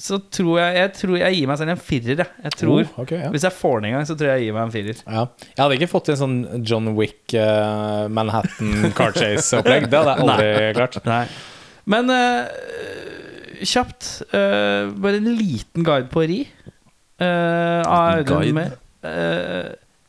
[0.00, 2.30] Så tror jeg Jeg tror jeg gir meg selv en firer jeg.
[2.44, 3.28] jeg tror, Oh, okay, ja.
[3.30, 5.24] Hvis jeg får den en gang Så tror jeg jeg gir meg en firer Ja.
[5.54, 9.86] Jeg hadde ikke fått til en sånn John Wick, uh, Manhattan car chase-opplegg.
[9.92, 10.98] Det hadde jeg aldri klart.
[11.06, 11.22] Nei
[11.94, 12.44] Men uh,
[13.64, 16.40] Kjapt uh, Bare en liten guide på ri
[17.22, 18.54] uh, Audun guide?
[18.58, 18.80] med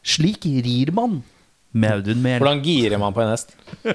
[0.06, 1.22] Slik rir man
[1.76, 3.56] Med Audun Mehl Hvordan girer man på en hest?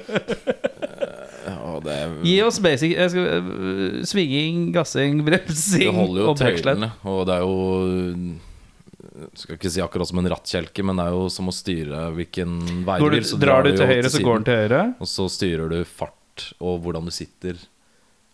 [1.46, 6.92] ja det, er, Gi oss basic jeg skal, øh, Svinging, gassing, det holder jo tøylene.
[7.09, 11.26] Og det er jo Skal ikke si akkurat som en rattkjelke, men det er jo
[11.33, 13.29] som å styre hvilken vei du du vil.
[13.29, 14.83] Så drar du jo til høyre, så går den til høyre.
[15.00, 17.59] Og så styrer du fart og hvordan du sitter.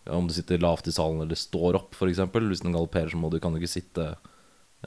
[0.07, 2.21] Om du sitter lavt i salen eller står opp, f.eks.
[2.31, 4.13] Hvis den galopperer, så må du, kan du ikke sitte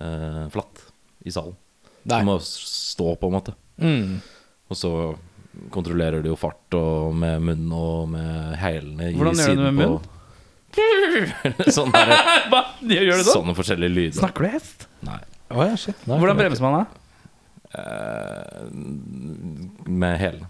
[0.00, 0.86] eh, flatt
[1.28, 1.58] i salen.
[2.08, 2.22] Nei.
[2.22, 3.56] Du må stå, på en måte.
[3.80, 4.20] Mm.
[4.70, 4.92] Og så
[5.74, 9.72] kontrollerer du jo fart og med munnen og med hælene i Hvordan gjør du det
[9.74, 10.16] med munnen?
[11.74, 12.12] Sånn der,
[12.52, 12.60] Hva?
[12.86, 13.24] Gjør du det?
[13.32, 14.18] sånne forskjellige lyder.
[14.20, 14.86] Snakker du hest?
[15.06, 15.18] Nei.
[15.50, 15.98] Oh, ja, shit.
[16.06, 16.84] Nei, Hvordan bremser man da?
[17.80, 18.70] Eh,
[19.90, 20.46] med hælene.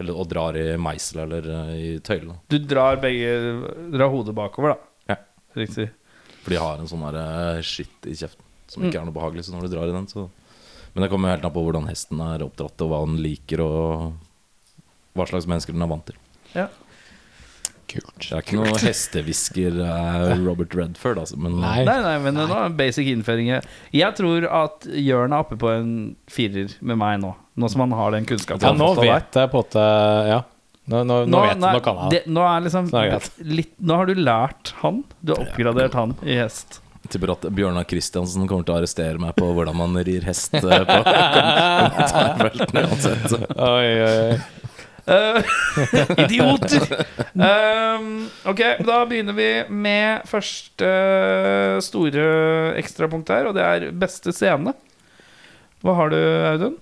[0.00, 2.38] Eller og drar i meisel eller eh, i tøylene.
[2.52, 3.32] Du drar begge
[3.92, 5.14] Drar hodet bakover, da.
[5.14, 5.16] Ja.
[5.60, 5.88] Riktig.
[6.44, 7.18] For de har en sånn der
[7.56, 8.86] eh, shit i kjeften som Mm.
[8.92, 9.42] ikke er noe behagelig.
[9.48, 10.28] Så når du drar i den, så
[10.92, 14.78] Men det kommer helt an på hvordan hesten er oppdratt, og hva den liker, og
[15.18, 16.18] hva slags mennesker den er vant til.
[16.54, 16.68] Ja.
[17.90, 18.22] Kult.
[18.22, 21.38] Det er ikke noe hestehvisker eh, Robert Redford, altså.
[21.42, 21.80] Men Nei.
[21.88, 23.50] Nei, nei, men nå er basic innføring.
[23.94, 25.90] Jeg tror at Jørn er oppe på en
[26.30, 27.32] firer med meg nå.
[27.60, 28.62] Nå som han har den kunnskapen.
[28.62, 29.78] Ja, nå vet jeg på at
[30.30, 30.40] Ja.
[30.90, 31.82] Nå, nå, nå, vet jeg.
[31.84, 32.20] Kan jeg det.
[32.24, 32.32] det.
[32.34, 35.02] Nå er liksom Nå er litt, Nå har du lært han.
[35.20, 36.80] Du har oppgradert han i hest.
[37.00, 40.54] Jeg tipper at Bjørnar Kristiansen kommer til å arrestere meg på hvordan man rir hest
[40.58, 43.38] eh, på kommentarfeltene uansett.
[43.56, 44.60] Oi, oi.
[45.10, 45.42] Eh,
[46.24, 47.06] idioter!
[47.32, 50.92] Um, ok, da begynner vi med første
[51.84, 52.28] store
[52.80, 54.76] ekstrapunkt her, og det er beste scene.
[55.80, 56.20] Hva har du,
[56.52, 56.78] Audun?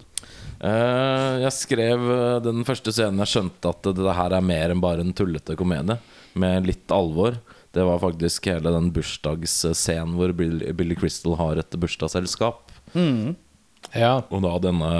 [0.59, 4.81] Uh, jeg skrev eh, den første scenen jeg skjønte at det her er mer enn
[4.83, 6.00] bare en tullete komedie,
[6.38, 7.38] med litt alvor.
[7.79, 12.75] Det var faktisk hele den bursdagsscenen hvor Billy, Billy Crystal har et bursdagsselskap.
[13.95, 14.17] Ja.
[14.35, 14.93] Og da denne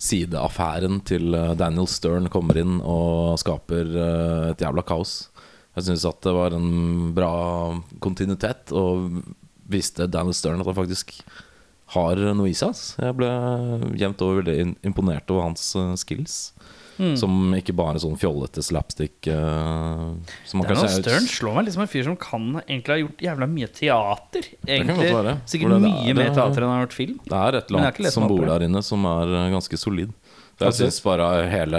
[0.00, 5.28] sideaffæren til eh, Daniel Stern kommer inn og skaper eh, et jævla kaos.
[5.76, 7.32] Jeg syns at det var en bra
[8.02, 9.20] kontinuitet, og
[9.70, 11.20] viste Daniel Stern at han faktisk
[11.94, 12.76] har noe i seg.
[13.00, 13.30] Jeg ble
[13.98, 15.94] jevnt over veldig imponert over hans eh,
[17.00, 17.20] skills.
[17.20, 21.82] Som ikke bare sånn fjollete slapstick Uh, Som man er- Stern slår meg litt som
[21.82, 24.48] en fyr som kan egentlig ha gjort jævla mye teater.
[24.66, 25.10] Egentlig.
[25.46, 27.20] Sikkert det- mye det- mer teater enn han har gjort film.
[27.24, 30.12] Det er et eller annet som bor der inne, som er eh, ganske solid.
[30.58, 31.78] Så jeg syns bare hele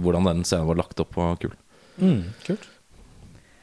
[0.00, 1.52] hvordan den scenen var lagt opp, var kul.
[2.00, 2.68] Mm, kult.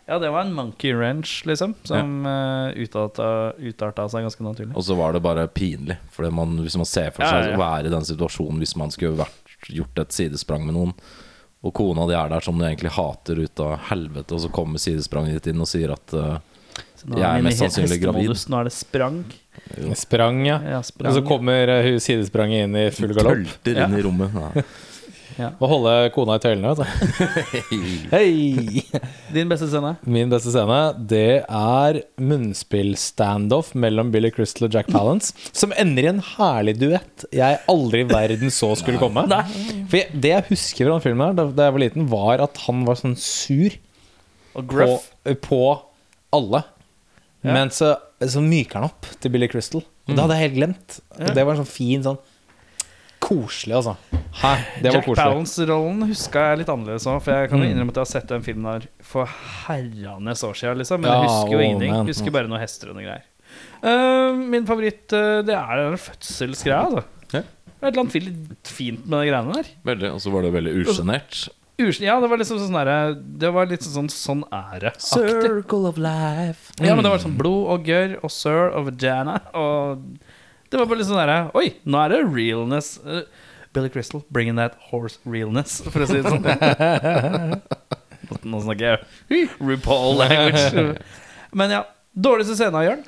[0.07, 4.75] Ja, det var en monkey wrench, liksom, som uh, utarta, utarta seg ganske naturlig.
[4.75, 5.97] Og så var det bare pinlig.
[6.11, 7.55] For man, hvis man ser for Ja, seg ja, ja.
[7.55, 10.93] å være i den situasjonen hvis man skulle vært, gjort et sidesprang med noen,
[11.61, 14.81] og kona di er der som du egentlig hater ut av helvete, og så kommer
[14.81, 16.39] sidespranget ditt inn og sier at uh,
[17.05, 18.33] Jeg er mest sannsynlig gravid.
[18.49, 19.19] Nå er det sprang.
[19.97, 20.57] Sprang, ja.
[20.63, 23.35] Ja, Og så kommer eh, sidespranget inn i full galopp.
[23.63, 23.85] tølter Ja.
[23.89, 24.33] inn i rommet.
[24.33, 24.63] Ja.
[25.39, 27.51] Og holde kona i tøylene, vet du.
[28.13, 28.83] Hei!
[29.33, 29.93] Din beste scene?
[30.03, 36.11] Min beste scene, det er munnspill-standoff mellom Billy Crystal og Jack Palance, som ender i
[36.11, 39.23] en herlig duett jeg aldri i verden så skulle komme.
[39.91, 42.61] For jeg, Det jeg husker fra den filmen her, da, jeg var liten, var at
[42.67, 43.77] han var sånn sur
[44.57, 45.07] Og på, Gruff.
[45.47, 45.61] på
[46.35, 46.63] alle.
[47.41, 47.55] Ja.
[47.55, 49.81] Men så, så myker han opp til Billy Crystal.
[50.07, 50.99] Og det hadde jeg helt glemt.
[51.17, 52.19] Og det var en sånn fin sånn
[53.31, 53.93] Koselig, altså.
[54.41, 54.51] Hæ?
[54.81, 55.21] Det var Jack koselig.
[55.23, 57.21] Palance-rollen huska jeg litt annerledes òg.
[57.23, 57.71] For jeg kan jo Mm.
[57.71, 59.25] innrømme at jeg har sett den filmen der for
[59.67, 60.77] herrenes år siden.
[60.83, 61.01] Liksom.
[61.01, 61.91] Men jeg husker jo ingenting.
[61.95, 62.07] man.
[62.11, 63.23] Husker bare noen hester og noe greier.
[63.83, 66.83] Eh, min favoritt uh, det er den fødselsgreia.
[66.85, 67.03] Altså.
[67.33, 67.41] Ja.
[67.41, 69.71] Det er et eller annet fint- fint med de greiene der.
[69.85, 71.49] Veldig, og så var det veldig usjenert.
[71.81, 75.73] Ja, det var liksom sånn derre Det var litt sånn sånn ære-aktig.
[75.73, 76.71] of life.
[76.79, 80.03] Ja, men det var sånn blod og gørr og sir og vagina og
[80.71, 82.93] Det var bare litt sånn derre Oi, nå er det realness.
[83.03, 83.27] Uh,
[83.75, 86.45] Billy Crystal, bringing that horse realness, for å si det sånn.
[88.51, 88.97] Nå snakker jeg
[89.59, 90.63] RuPaul language.
[91.55, 91.81] Men ja.
[92.11, 93.05] Dårligste scene, Jørn?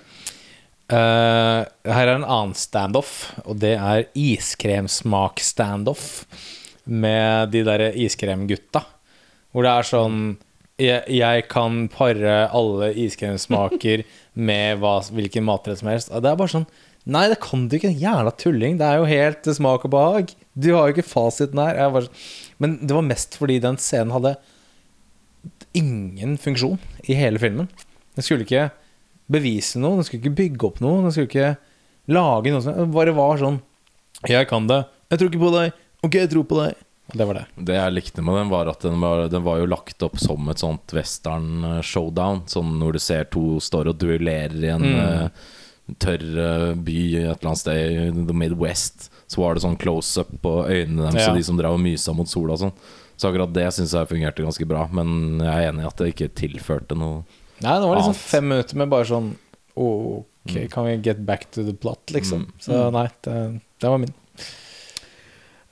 [0.91, 6.25] Uh, her er en annen standoff, og det er iskremsmak-standoff
[6.87, 8.81] med de derre iskremgutta.
[9.51, 10.37] Hvor det er sånn
[10.81, 14.03] jeg, jeg kan pare alle iskremsmaker
[14.49, 16.11] med hva, hvilken matrett som helst.
[16.11, 16.67] Det er bare sånn
[17.03, 17.91] Nei, det kan du ikke.
[17.99, 18.77] Jævla tulling.
[18.79, 20.31] Det er jo helt smak og behag.
[20.55, 21.81] Du har jo ikke fasiten her.
[21.91, 22.07] Bare,
[22.63, 24.37] men det var mest fordi den scenen hadde
[25.75, 27.67] ingen funksjon i hele filmen.
[28.15, 28.69] Den skulle ikke
[29.33, 33.15] bevise noe, den skulle ikke bygge opp noe, den skulle ikke lage noe som bare
[33.15, 33.61] var sånn
[34.29, 34.83] Jeg kan det.
[35.11, 35.79] Jeg tror ikke på deg.
[36.03, 36.83] Ok, jeg tror på deg.
[37.13, 37.43] Det var det.
[37.67, 40.47] Det jeg likte med den, var at den var, den var jo lagt opp som
[40.49, 42.45] et sånt western eh, showdown.
[42.49, 45.43] Sånn når du ser to står og duellerer i en eh,
[45.99, 49.09] tørr eh, by et eller annet sted i the Midwest.
[49.27, 51.33] Så var det sånn close up på øynene deres Ja.
[51.33, 52.73] de som drev og mysa mot sola og sånn.
[53.17, 54.87] Så akkurat det syns jeg fungerte ganske bra.
[54.91, 57.23] Men jeg er enig i at det ikke tilførte noe.
[57.61, 58.29] Nei, det var liksom Annet.
[58.33, 59.35] fem minutter med bare sånn
[59.75, 62.47] Ok, kan vi get back to the plot, liksom?
[62.59, 63.37] Så nei, det,
[63.81, 64.11] det var min.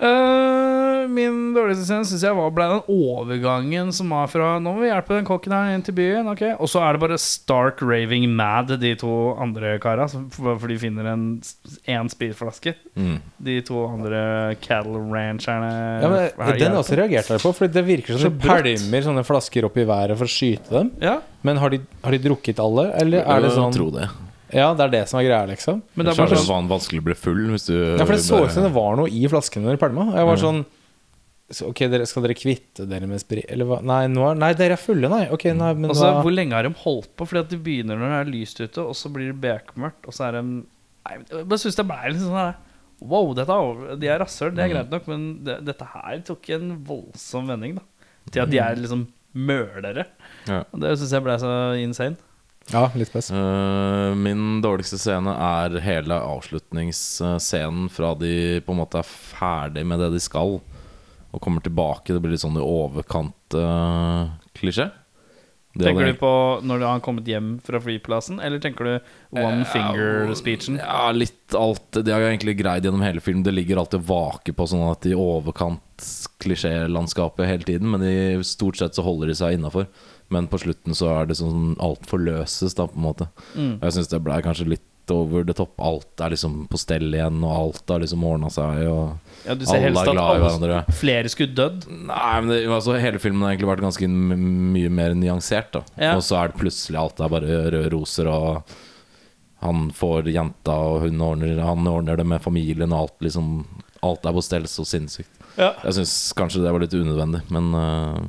[0.02, 4.82] Eh, min dårligste scene syns jeg var ble den overgangen som var fra Nå må
[4.82, 6.30] vi hjelpe den kokken her inn til byen.
[6.32, 10.08] ok Og så er det bare stark raving mad, de to andre kara.
[10.10, 11.42] som- For de finner en
[11.88, 12.74] én spritflaske.
[12.98, 13.20] Mm.
[13.44, 17.86] De to andre cattle rancherne Ja, men Den har også reagerte jeg på, for det
[17.86, 20.92] virker som Så de pælmer sånne flasker opp i været for å skyte dem.
[21.02, 24.10] Ja, Men har de, har de drukket alle, eller er det Jeg sånn tror det.
[24.54, 25.82] Ja, det er det som er greia, liksom.
[25.96, 28.16] men det Det er bare så sånn vanskelig å bli full hvis du Ja, for
[28.16, 30.08] det så ut som det var noe i flaskene når de pælma.
[30.18, 30.64] Jeg var sånn
[31.52, 33.82] så, Ok, dere, skal dere kvitte dere med sprit Eller hva?
[33.84, 35.26] Nei, nå er, nei, dere er fulle, nei.
[35.36, 37.28] Ok, nei, men Altså, Hvor lenge har de holdt på?
[37.28, 40.16] Fordi at de begynner når det er lyst ute, og så blir det bekmørkt, og
[40.16, 42.54] så er de Nei, Jeg bare syns det ble litt sånn her
[43.02, 46.52] Wow, dette er de er rasshøl, det er greit nok, men det, dette her tok
[46.54, 48.12] en voldsom vending, da.
[48.30, 50.04] Til at de er liksom mølere.
[50.46, 50.60] Ja.
[50.70, 52.20] Og det syns jeg ble så insane.
[52.72, 53.32] Ja, litt spes.
[53.36, 60.02] Uh, min dårligste scene er hele avslutningsscenen fra de på en måte er ferdig med
[60.04, 60.60] det de skal,
[61.32, 62.14] og kommer tilbake.
[62.14, 64.90] Det blir litt sånn i overkant uh, klisjé.
[65.74, 66.32] Det Tenker du på
[66.68, 70.82] når han har kommet hjem fra flyplassen, eller tenker du one finger-speechen?
[70.82, 71.86] Ja, litt alt.
[71.96, 73.46] Det har jeg egentlig greid gjennom hele filmen.
[73.48, 76.10] Det ligger alltid vake på sånn at i overkant
[76.44, 79.88] klisjélandskapet hele tiden, men i stort sett så holder de seg innafor.
[80.32, 83.28] Men på slutten så er det sånn alt forløses, da, på en måte.
[83.56, 83.74] Mm.
[83.80, 85.74] Og Jeg syns det ble kanskje litt over the top.
[85.84, 89.66] Alt er liksom på stell igjen, og alt har liksom ordna seg, og Ja, du
[89.66, 90.78] ser alle er glad i hverandre.
[90.96, 91.88] flere skulle dødd.
[92.08, 95.72] Nei, men det, altså, hele filmen har egentlig vært ganske mye mer nyansert.
[95.74, 96.14] da Ja.
[96.16, 98.64] Og så er det plutselig alt er bare røde roser, og
[99.62, 103.66] han får jenta, og hun ordner, han ordner det med familien, og alt liksom
[104.04, 105.30] Alt er på stell så sinnssykt.
[105.60, 105.76] Ja.
[105.84, 108.22] Jeg syns kanskje det var litt unødvendig, men uh,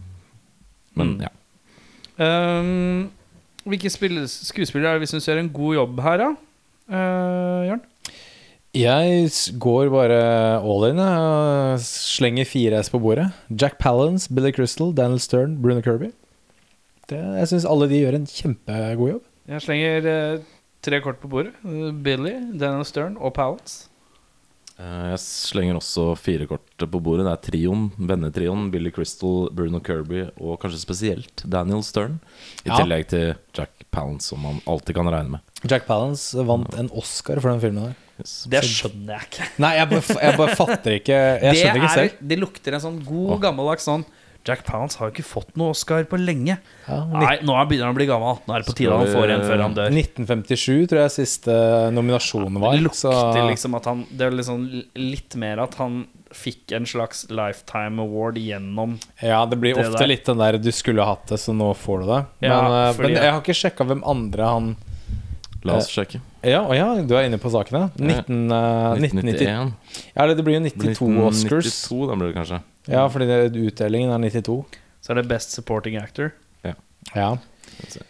[0.95, 1.23] Men Mm.
[1.23, 1.29] ja.
[2.19, 3.11] Um,
[3.69, 6.29] hvilke skuespillere er det vi syns gjør en god jobb her, da?
[6.93, 7.83] Uh, Jørn?
[8.73, 9.29] Jeg
[9.61, 10.19] går bare
[10.65, 11.01] all in
[11.85, 13.29] slenger fire S på bordet.
[13.51, 16.09] Jack Palance, Billy Crystal, Daniel Stern, Bruno Kirby.
[17.11, 19.25] Det, jeg syns alle de gjør en kjempegod jobb.
[19.53, 20.45] Jeg slenger uh,
[20.83, 21.53] tre kort på bordet.
[21.65, 23.92] Eh, Billy, Daniel Stern og Palance.
[24.83, 27.27] Eh, Jeg slenger også fire kort på bordet.
[27.29, 28.65] Det er trioen, vennetrioen.
[28.73, 32.19] Billy Crystal, Bruno Kirby og kanskje spesielt Daniel Stern.
[32.65, 32.79] I Ja.
[32.81, 35.41] tillegg til Jack Palance, som man alltid kan regne med.
[35.69, 37.95] Jack Palance vant en Oscar for den filmen der.
[38.21, 38.47] Yes.
[38.51, 39.47] Det skjønner jeg ikke.
[39.59, 42.29] Nei, jeg bare, jeg bare fatter ikke Jeg det, skjønner ikke er, selv.
[42.29, 44.05] det lukter en sånn god, gammeldags sånn
[44.45, 46.59] Jack Palance har jo ikke fått noe Oscar på lenge.
[46.89, 48.41] Ja, Nei, nå er- begynner han å bli gammel.
[48.49, 49.91] Nå er det på tide han får en før han dør.
[49.95, 51.53] 1957 tror jeg siste
[51.95, 52.73] nominasjonen var.
[52.77, 56.85] Det så- lukter liksom at han Det er liksom litt mer at han fikk en
[56.87, 60.07] slags lifetime award gjennom Ja, det blir Det ofte der.
[60.09, 62.27] litt den der 'du skulle hatt det, så nå får du det'.
[62.41, 64.77] Men, Ja, eh, fordi- men jeg har ikke sjekka hvem andre han
[65.65, 66.21] La oss sjekke.
[66.43, 67.93] Ja, ja, du er inne på sakene?
[67.97, 69.73] 19, eh, 1990 1991.
[70.17, 71.65] Ja, det blir jo 92 Oscars.
[71.65, 72.63] 1992, da blir det kanskje.
[72.91, 74.59] Ja, fordi det, utdelingen er 92.
[75.03, 76.33] Så er det Best Supporting Actor.
[77.17, 77.37] Ja.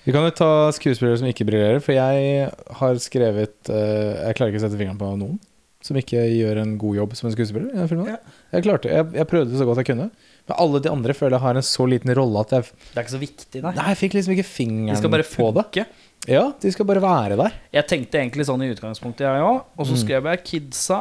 [0.04, 4.52] Vi kan jo ta skuespillere som ikke briljerer, for jeg har skrevet uh, Jeg klarer
[4.52, 5.38] ikke å sette fingeren på noen
[5.82, 7.72] som ikke gjør en god jobb som en skuespiller.
[7.72, 8.12] i den filmen.
[8.54, 10.04] Jeg klarte jeg, jeg prøvde så godt jeg kunne.
[10.46, 13.02] Men alle de andre føler jeg har en så liten rolle at jeg Det er
[13.02, 13.72] ikke så viktig, nei.
[13.74, 15.84] Nei, jeg fikk liksom ikke De fingeren skal bare på det.
[16.30, 17.56] Ja, de skal bare være der.
[17.74, 19.58] Jeg tenkte egentlig sånn i utgangspunktet, jeg òg.
[19.74, 20.02] Og så Mm.
[20.04, 21.00] skrev jeg Kidsa.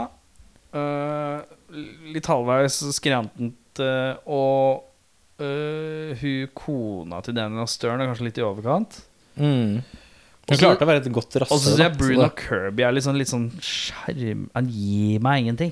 [0.73, 1.43] Uh,
[2.15, 4.83] litt halvveis skrantent øh, og
[5.39, 8.99] øh, hun kona til Daniel Stern er kanskje litt i overkant.
[9.39, 9.81] Mm.
[10.51, 11.63] Hun klarte å være et godt Og så rasshøl.
[11.63, 14.47] syns jeg Bruno Kirby er litt sånn, litt sånn skjerm...
[14.57, 15.71] Han gir meg ingenting.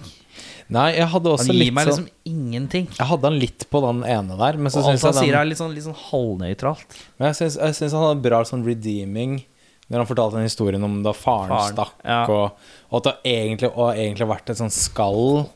[0.72, 2.90] Nei, jeg hadde Han gir litt meg sånn liksom ingenting.
[2.96, 5.50] Jeg hadde han litt på den ene der, men så Og alt han sier, er
[5.50, 7.00] litt sånn, litt sånn halvnøytralt.
[7.20, 9.40] Men jeg syns, han hadde bra sånn redeeming
[9.90, 12.20] når han fortalte den historien om da faren, Faren, stakk, ja.
[12.30, 15.48] og, og at det egentlig, og egentlig vært et sånn skall.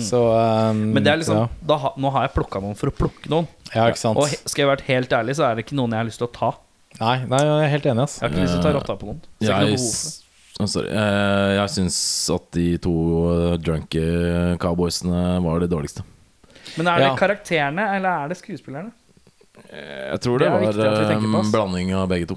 [0.00, 0.92] Så um, Mm.
[0.94, 1.48] Men det er liksom ja.
[1.68, 3.46] da, ha- Nå har jeg plukka noen for å plukke noen.
[3.74, 4.16] ja, ikke sant.
[4.16, 6.28] Og skal jeg være helt ærlig, så er det ikke noen jeg har lyst til
[6.28, 6.52] å ta.
[7.00, 8.14] Nei, nei, jeg er helt enig, ass.
[8.20, 9.20] Jeg har ikke lyst til å ta rotta på noen.
[9.20, 10.16] Så det er Jeg, noe det.
[10.62, 10.96] oh.
[11.02, 11.98] Eh, jeg syns
[12.36, 12.94] at de to
[13.58, 14.02] drunke
[14.62, 16.04] cowboysene var de dårligste.
[16.76, 17.16] Men er det Ja.
[17.16, 18.92] karakterene, eller er det skuespillerne?
[19.72, 22.36] Jeg tror Det det, var på, en blanding av begge to.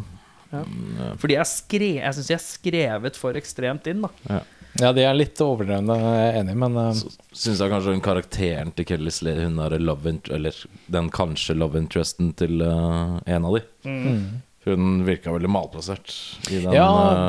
[0.52, 0.64] Ja.
[0.64, 4.02] Mm, eh, Fordi jeg, skre, jeg syns de er skrevet for ekstremt inn.
[4.02, 4.42] da Ja,
[4.76, 8.74] de er litt overdrevne, jeg er enig, men uh, Så syns jeg kanskje den karakteren
[8.76, 10.58] til Kelly Slade Hun er love Eller
[10.92, 13.64] den kanskje love interesten til uh, en av de.
[13.88, 14.20] mm.
[14.66, 16.10] Hun virka veldig malplassert.
[16.50, 16.88] I den, Ja,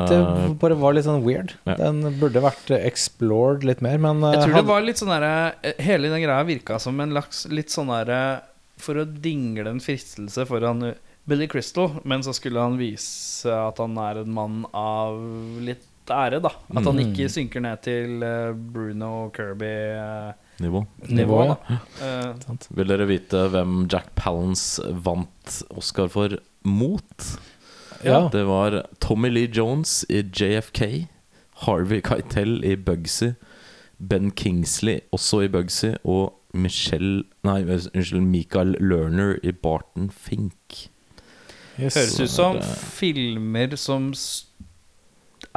[0.09, 1.51] det eh, bare var litt sånn weird.
[1.69, 1.75] Ja.
[1.77, 5.75] Den burde vært eh, explored litt mer, men Jeg tror det var litt sånn derre
[5.77, 8.21] Hele den greia virka som en laks litt sånn derre
[8.81, 10.95] For å dingle en fristelse foran
[11.29, 15.19] Billy Crystal, men så skulle han vise at han er en mann av
[15.61, 16.49] litt ære, da.
[16.75, 16.99] At han Mm.
[17.13, 20.85] ikke synker ned til uh, Bruno Kirby-nivå, nivå.
[21.09, 21.55] Nivå, ja.
[22.01, 22.31] da.
[22.49, 26.29] Uh, Vil dere vite hvem Jack Palance vant Oscar for
[26.63, 27.27] mot?
[28.03, 28.27] Ja.
[28.31, 31.07] Det var Tommy Lee Jones i JFK,
[31.65, 33.31] Harvey Keitel i Bugsy,
[33.99, 40.89] Ben Kingsley også i Bugsy, og Michelle Nei, unnskyld, Michael Lerner i Barton Fink.
[41.79, 41.93] Yes.
[41.95, 42.55] høres ut som
[42.97, 44.11] filmer som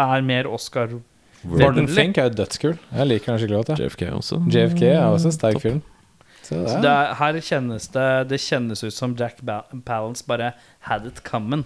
[0.00, 0.98] er mer Oscar
[1.40, 1.88] Vennlig.
[1.96, 2.74] Fink er jo dødskul.
[2.92, 3.70] Jeg liker den skikkelig godt.
[3.78, 3.86] Ja.
[3.86, 4.40] JFK også.
[4.52, 5.78] JFK er også en sterk film.
[6.42, 9.40] Så det Så det er, her kjennes det Det kjennes ut som Jack
[9.86, 11.64] Palance bare had it coming.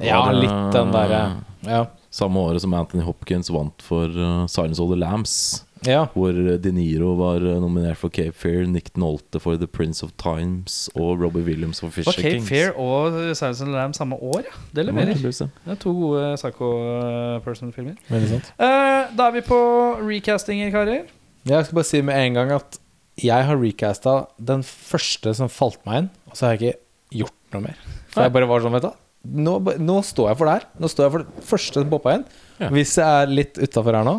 [0.00, 1.86] ja, det- litt den derre ja.
[2.10, 5.63] Samme året som Anthony Hopkins vant for uh, Silence of the Lambs.
[5.86, 6.04] Ja.
[6.14, 10.12] Hvor De Niro var uh, nominert for Cape Fear, Nick Nolte for The Prince of
[10.20, 12.16] Times og Robbie Williams for Fisher Kings.
[12.16, 12.48] Var Cape Kings.
[12.48, 14.56] Fair og Silence of the Lamb samme år, ja.
[14.76, 15.20] Det leverer.
[15.20, 18.00] Det er to gode psycho-person-filmer.
[18.10, 18.24] Uh.
[18.24, 19.60] Eh, da er vi på
[20.02, 21.06] recastinger, karer.
[21.44, 22.80] Jeg skal bare si med en gang at
[23.20, 27.40] jeg har recasta den første som falt meg inn, og så har jeg ikke gjort
[27.54, 27.88] noe mer.
[28.10, 28.94] For jeg bare var sånn, vet du
[29.24, 30.66] nå, nå står jeg for det her.
[30.80, 32.26] Nå står jeg for det første som poppa inn.
[32.60, 32.68] Ja.
[32.74, 34.18] Hvis jeg er litt utafor her nå,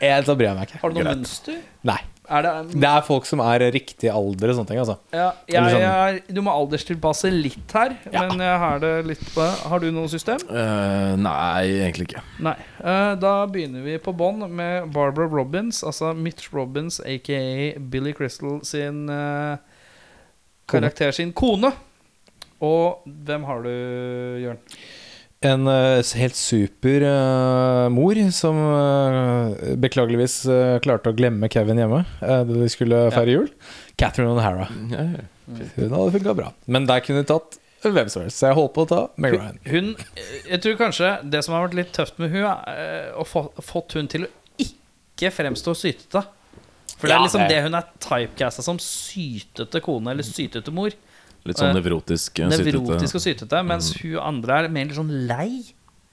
[0.00, 0.80] jeg, så bryr jeg meg ikke.
[0.82, 1.16] Har du noe Greit.
[1.22, 1.58] mønster?
[1.88, 1.98] Nei.
[2.26, 4.96] Er det, Det er folk som er riktig alder og sånne ting, altså.
[5.14, 5.84] ja, jeg, sånn.
[5.84, 8.24] jeg, Du må alderstilpasse litt her, Ja.
[8.26, 10.42] men jeg har det litt på Har du noe system?
[10.50, 12.24] Uh, nei, egentlig ikke.
[12.42, 12.56] Nei.
[12.82, 18.58] Uh, da begynner vi på bånn med Barbara Robbins, altså Mitch Robbins aka Billy Crystal
[18.66, 19.56] sin uh,
[20.66, 21.70] karakter sin kone.
[22.60, 23.70] Og hvem har du,
[24.42, 24.58] Jørn?
[25.44, 30.38] En eh, helt super eh, mor som eh, beklageligvis
[30.84, 33.50] klarte å glemme Kevin hjemme da de skulle feire jul.
[34.00, 34.66] Catherine O'Hara.
[34.70, 36.50] Hun hadde funka bra.
[36.66, 38.40] Men der kunne de tatt hvem som helst.
[38.40, 39.60] Så jeg holdt på å ta Meg Ryan.
[39.70, 39.92] Hun,
[40.48, 43.94] jeg tror kanskje det som har vært litt tøft med hun er å få, fått
[43.98, 44.32] hun til å
[44.64, 46.24] ikke fremstå sytete.
[46.96, 50.96] For det er liksom det- det hun er typecasta som sytete kone eller sytete mor.
[51.46, 52.40] Litt sånn Eh, nevrotisk.
[52.42, 53.14] uh, Nevrotisk sytete.
[53.14, 53.64] og sytete.
[53.66, 55.64] Mens hun andre er mer litt sånn lei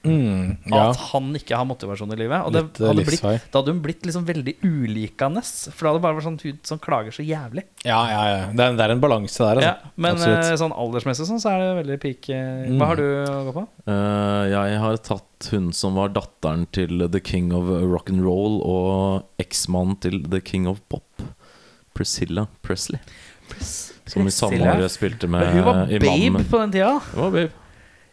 [0.04, 0.90] Mm, ja.
[0.90, 2.44] at han ikke har motivasjon i livet.
[2.44, 5.40] Og det Litt, eh, hadde blitt, da hadde hun blitt liksom veldig ulikende.
[5.72, 7.62] For da hadde bare vært sånn hun som klager så jævlig.
[7.86, 8.42] ja, ja, ja.
[8.52, 9.62] Det er, det er en balanse der, altså.
[9.62, 10.44] Ja, men Absolutt.
[10.44, 12.28] eh, sånn aldersmessig sånn, så er det veldig peak.
[12.28, 12.76] eh, Mm.
[12.78, 13.66] Hva har du å gå på?
[13.88, 18.60] Uh, jeg har tatt hun som var datteren til The King of Rock and Roll
[18.60, 21.04] og eksmannen til The King of Pop.
[21.94, 23.00] Priscilla Presley.
[24.06, 26.44] Som i året spilte med hun var babe Imamen.
[26.50, 26.90] på den tida.
[27.14, 27.52] Hun var babe.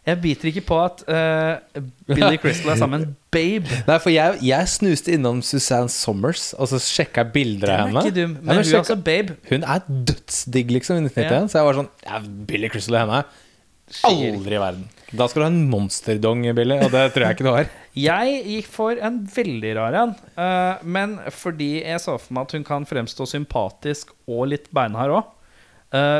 [0.02, 3.68] Jeg biter ikke på at uh, Billy Crystal er sammen med Babe.
[3.88, 7.84] Nei, for jeg, jeg snuste innom Suzanne Sommers, og så sjekka jeg bilder Den av
[7.84, 8.02] er henne.
[8.02, 9.36] ikke dum, Ja, men hun er sjekka- også Babe.
[9.52, 11.30] Hun er dødsdigg, liksom, i 1991.
[11.30, 11.46] Ja.
[11.52, 12.18] Så jeg var sånn ja,
[12.50, 13.20] Billy Crystal og henne.
[14.08, 14.82] Aldri i verden.
[15.12, 17.70] Da skal du ha en monsterdong, Billy, og det tror jeg ikke du har.
[17.92, 20.12] Jeg gikk for en veldig rar en.
[20.40, 25.12] eh, men fordi jeg så for meg at hun kan fremstå sympatisk og litt beinhard
[25.18, 25.26] òg.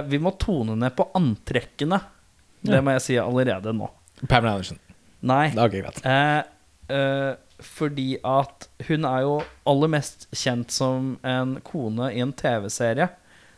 [0.06, 2.00] Vi må tone ned på antrekkene.
[2.62, 3.88] Det må jeg si allerede nå.
[4.28, 4.78] Pamela Anderson.
[5.22, 5.48] Nei.
[5.56, 6.02] Okay, uh.
[6.04, 6.42] Eh,
[6.94, 9.34] eh, fordi at hun er jo
[9.70, 13.08] aller mest kjent som en kone i en TV-serie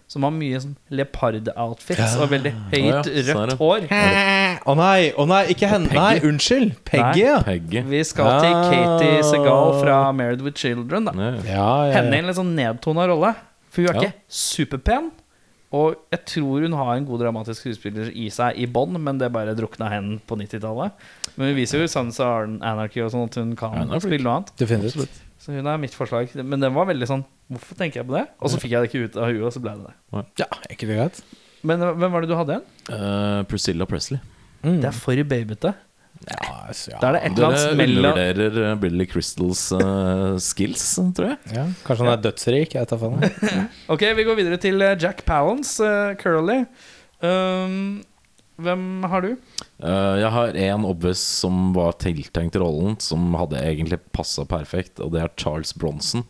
[0.06, 3.86] som har mye sånn leopard-outfits og veldig høyt, oh, ja, rødt hår.
[4.68, 5.88] Å nei, å nei, ikke henne.
[5.88, 5.98] Peggy.
[5.98, 6.74] Nei, unnskyld.
[6.86, 7.38] Peggy, ja.
[7.42, 7.80] Peggy.
[7.88, 8.68] Vi skal til Ah.
[8.70, 11.08] Katie Segal fra Married with Children.
[11.08, 11.16] Da.
[11.16, 11.30] Ja.
[11.48, 13.32] Ja, ja, Henne i en litt sånn nedtona rolle.
[13.72, 14.00] For hun er Ja.
[14.02, 15.10] ikke superpen.
[15.74, 19.32] Og jeg tror hun har en god dramatisk skuespiller i seg i bånn, men det
[19.34, 21.06] bare drukna hen på 90-tallet.
[21.34, 24.04] Men hun viser jo Sons of Anarchy og sånn at hun kan flink.
[24.04, 24.52] spille noe annet.
[24.60, 25.22] Definitivt.
[25.44, 26.30] Så hun er mitt forslag.
[26.40, 28.22] Men den var veldig sånn Hvorfor tenker jeg på det?
[28.40, 30.22] Og så fikk jeg det ikke ut av huet, og så ble det det.
[30.40, 31.18] Ja, ikke det greit?
[31.60, 32.70] Men øh, hvem var det du hadde igjen?
[32.88, 34.22] Uh, Priscilla Presley.
[34.62, 34.78] Mm.
[34.80, 35.74] Det er for babete.
[36.24, 36.98] Ja, altså, ja.
[37.02, 41.30] Da er det et eller Dere annet mellom undervurderer eh, Billy Crystals uh, skills, tror
[41.32, 41.38] jeg.
[41.56, 42.76] ja, Kanskje han er dødsrik?
[42.78, 43.20] Jeg tar faen.
[43.92, 46.62] Ok, vi går videre til eh, Jack Palance, uh, Curly.
[47.24, 48.02] Um,
[48.64, 49.32] hvem har du?
[49.82, 55.12] Uh, jeg har en obvious som var tiltenkt rollen, som hadde egentlig passa perfekt, og
[55.14, 56.24] det er Charles Bronson.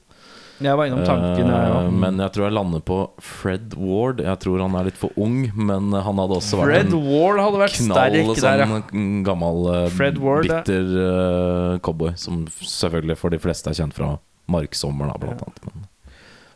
[0.62, 1.48] Jeg var innom tanken.
[1.50, 4.20] jeg Eh, men jeg tror jeg lander på Fred Ward.
[4.22, 7.40] Jeg tror han er litt for ung, men han hadde også vært Fred en Ward
[7.42, 8.82] hadde vært knall sterk der, ja.
[9.26, 14.14] gammel, eh, Fred Ward, bitter uh, cowboy, som selvfølgelig for de fleste er kjent fra
[14.50, 15.66] Marksommer, da, blant annet.
[15.70, 15.90] Men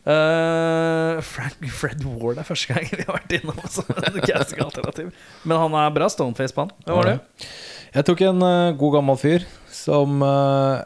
[0.09, 3.83] Uh, Frank, Fred Ward er første gang vi har vært innom altså.
[5.45, 6.71] Men han er bra stoneface på han.
[6.87, 7.17] Hvem var det?
[7.93, 9.45] Jeg tok en uh, god gammel fyr
[9.79, 10.81] som eh,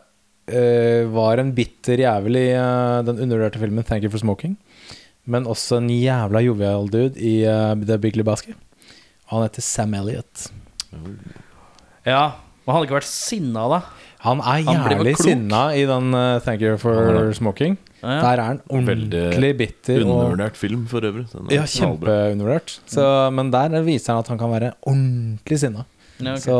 [0.50, 4.56] eh, var en bitter jævel i uh, den undervurderte filmen 'Thank You for Smoking'.
[5.24, 8.54] Men også en jævla jovial dude i uh, The Big Lebowski.
[9.30, 10.50] Han heter Sam Elliot.
[12.06, 12.32] Ja,
[12.64, 13.80] Men han hadde ikke vært sinna da.
[14.22, 17.32] Han er jævlig sinna i den uh, 'Thank You for er.
[17.34, 17.78] Smoking'.
[18.02, 18.20] Ja, ja.
[18.20, 20.04] Der er han ordentlig Veldig bitter.
[20.10, 21.26] Og, film, for øvrig.
[21.50, 22.80] Ja, kjempeundervurdert.
[23.32, 25.84] Men der viser han at han kan være ordentlig sinna.
[26.26, 26.44] Ja, okay.
[26.44, 26.56] Så,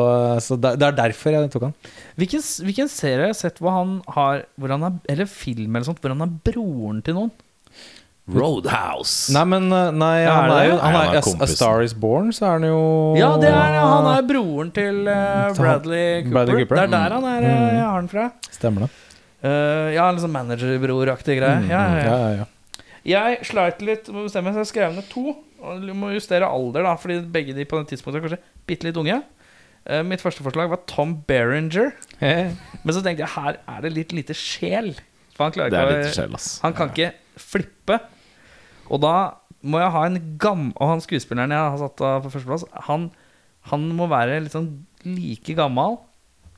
[0.46, 1.74] så det, det er derfor jeg tok han.
[2.20, 5.86] Hvilken, hvilken serie har jeg sett hvor han har hvor han er, Eller film eller
[5.88, 7.32] sånt Hvor han er broren til noen?
[8.32, 9.32] Roadhouse!
[9.34, 11.48] Nei, men eh, nei, Ja, han er er jo han er, han er A-.
[11.50, 12.82] Star Is Born, så er han jo
[13.18, 13.80] Ja, det er det!
[13.82, 16.30] Han er broren til uh, Bradley Cooper.
[16.36, 16.78] Bradley Cooper.
[16.78, 17.72] Det er der han er, eh, Mm.
[17.74, 18.26] jeg har han fra.
[18.54, 18.90] Stemmer det.
[19.42, 21.58] Uh, ja, liksom managerbror-aktig greie.
[21.64, 22.18] Mm, Ja, ja, ja, ja.
[22.22, 22.48] ja, ja.
[23.02, 25.34] Jeg sleit litt med å bestemme, så jeg skrev ned to.
[25.62, 28.86] Og du må justere alder, da fordi begge de på den tidspunktet er kanskje bitte
[28.86, 29.18] litt unge.
[29.91, 31.93] Eh, mitt første forslag var Tom Berenger.
[32.20, 34.93] Men så tenkte jeg her er det litt lite sjel.
[35.35, 36.39] For han klarer er ikke å sjel.
[36.62, 37.11] Han kan ikke
[37.41, 37.99] flippe.
[38.93, 39.16] Og da
[39.62, 40.70] må jeg ha en gam...
[40.76, 43.11] Og han skuespilleren jeg har satt av på førsteplass, han,
[43.70, 44.72] han må være litt sånn
[45.07, 46.01] like gammel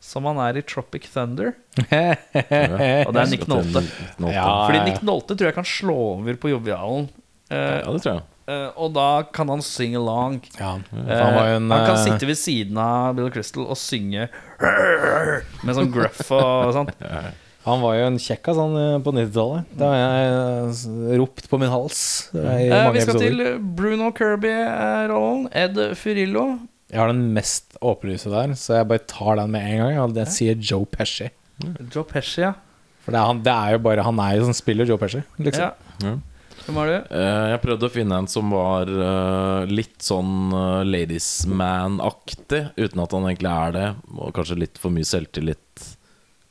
[0.05, 1.55] som han er i Tropic Thunder.
[1.81, 3.81] Og det er Nick Nolte.
[4.20, 4.83] Ja, Fordi.
[4.85, 7.09] Nick Nolte tror jeg kan slå over på jovialen.
[7.49, 8.27] Uh, Ja, det tror jeg.
[8.51, 10.40] Eh, og da kan han synge along.
[10.59, 14.28] Ja, han en han kan eh, sitte ved siden av Bill Crystal og synge
[15.64, 16.95] med sånn gruff og sånt.
[17.64, 19.70] Han var jo en kjekkas han på 90-tallet.
[19.80, 22.03] Da har jeg ropt på min hals.
[22.34, 23.22] vi skal episoder.
[23.24, 25.47] til Bruno Kirby-rollen.
[25.49, 26.42] Ed Furillo.
[26.92, 30.12] Jeg har den mest åpenlyse der, så jeg bare tar den med en gang.
[30.20, 31.30] Jeg sier Joe Pesci.
[31.88, 32.53] Joe Pesci, ja.
[33.01, 35.24] For det er, han, det er jo bare Han er jo som spiller Joe Pesci,
[35.40, 35.72] liksom.
[36.05, 36.14] ja.
[36.64, 36.94] Hvem var du?
[36.96, 43.02] Eh, Jeg prøvde å finne en som var eh, litt sånn uh, Ladies Man-aktig, uten
[43.04, 43.86] at han egentlig er det.
[44.16, 45.84] Og kanskje litt for mye selvtillit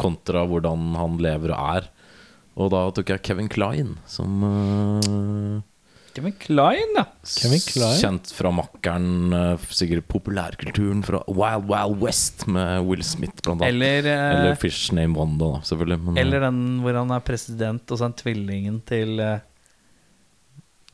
[0.01, 1.89] kontra hvordan han lever og er.
[2.61, 5.61] Og da tok jeg Kevin Klein, som eh,
[6.13, 7.07] Kevin Klein, ja.
[7.25, 7.95] Kevin Klein.
[7.97, 13.71] Kjent fra makkeren, eh, sikkert populærkulturen fra Wild Wild West med Will Smith, blant annet.
[13.73, 15.97] Eller, eh, Eller Fish Name Wanda, da, selvfølgelig.
[16.05, 19.39] Men, eh, eller den hvor han er president, og så er han tvillingen til eh,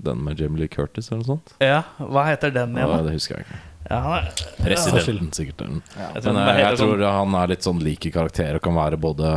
[0.03, 1.53] den med Jim Lee Curtis, eller noe sånt.
[1.63, 3.01] Ja, hva heter den igjen, da?
[3.07, 3.59] det husker jeg ikke.
[3.89, 5.57] Ja, han er, Presidenten, sikkert.
[5.63, 5.79] den.
[5.97, 8.55] jeg tror Men den jeg, jeg sånn- tror han er litt sånn lik i karakter
[8.59, 9.29] og kan være både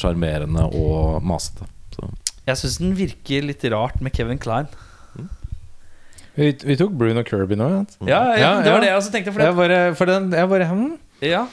[0.00, 1.68] sjarmerende og masete.
[1.94, 2.08] Så.
[2.48, 4.66] Jeg syns den virker litt rart med Kevin Klein.
[6.34, 7.68] Vi, vi tok Bruno Kirby nå.
[7.70, 7.84] Ja.
[8.08, 8.80] Ja, ja, Ja, det var ja.
[8.82, 9.32] det jeg også tenkte.
[9.36, 10.86] For Jeg bare, for den, jeg bare hm?
[11.22, 11.44] ja,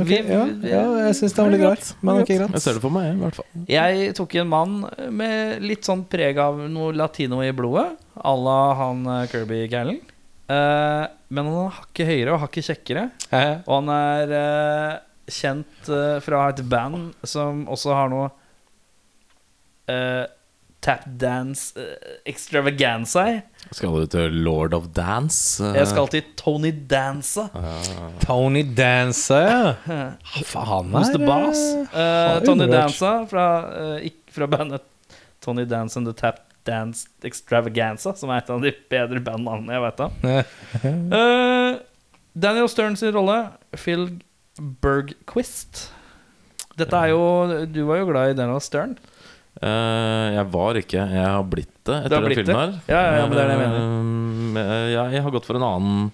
[0.00, 2.52] Ok, Vi- ja, ja, jeg syns det var litt rart, men ok, greit.
[2.56, 3.46] Jeg ser det for meg, i hvert fall.
[3.68, 4.78] Jeg tok en mann
[5.12, 7.98] med litt sånn preg av noe latino i blodet.
[8.16, 10.00] À la han eh, Kirby-gælen.
[10.48, 13.04] Eh, men han er hakket høyere og hakket kjekkere.
[13.32, 15.92] Eh, Og han er eh, kjent
[16.24, 18.30] fra et band som også har noe
[19.90, 20.24] uh,
[20.82, 23.36] Tap dance eh, extravaganza i.
[23.72, 25.64] Skal du til Lord of Dance?
[25.64, 27.46] Jeg skal til Tony Danza.
[28.20, 29.72] Tony Danza, ja.
[30.52, 31.62] Faen, han Who's the boss?
[31.92, 32.68] er Tony.
[32.68, 33.46] Danza fra,
[33.96, 34.84] uh, fra bandet
[35.40, 39.84] Tony Dance and the Tap Dance Extravaganza, som er et av de bedre bandnavnene jeg
[39.86, 40.20] veit om.
[40.84, 41.80] Uh,
[42.44, 43.38] Daniel Stern sin rolle,
[43.76, 44.06] Phil
[44.84, 45.88] Bergquist.
[46.78, 48.96] Dette er jo Du var jo glad i Daniel Stern.
[49.62, 51.06] Eh, jeg var ikke.
[51.14, 52.76] Jeg har blitt det etter den filmen her.
[52.90, 54.92] Ja, ja, ja, men det er det jeg mener.
[55.14, 56.12] jeg har gått for en annen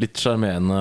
[0.00, 0.78] litt sjarmerende,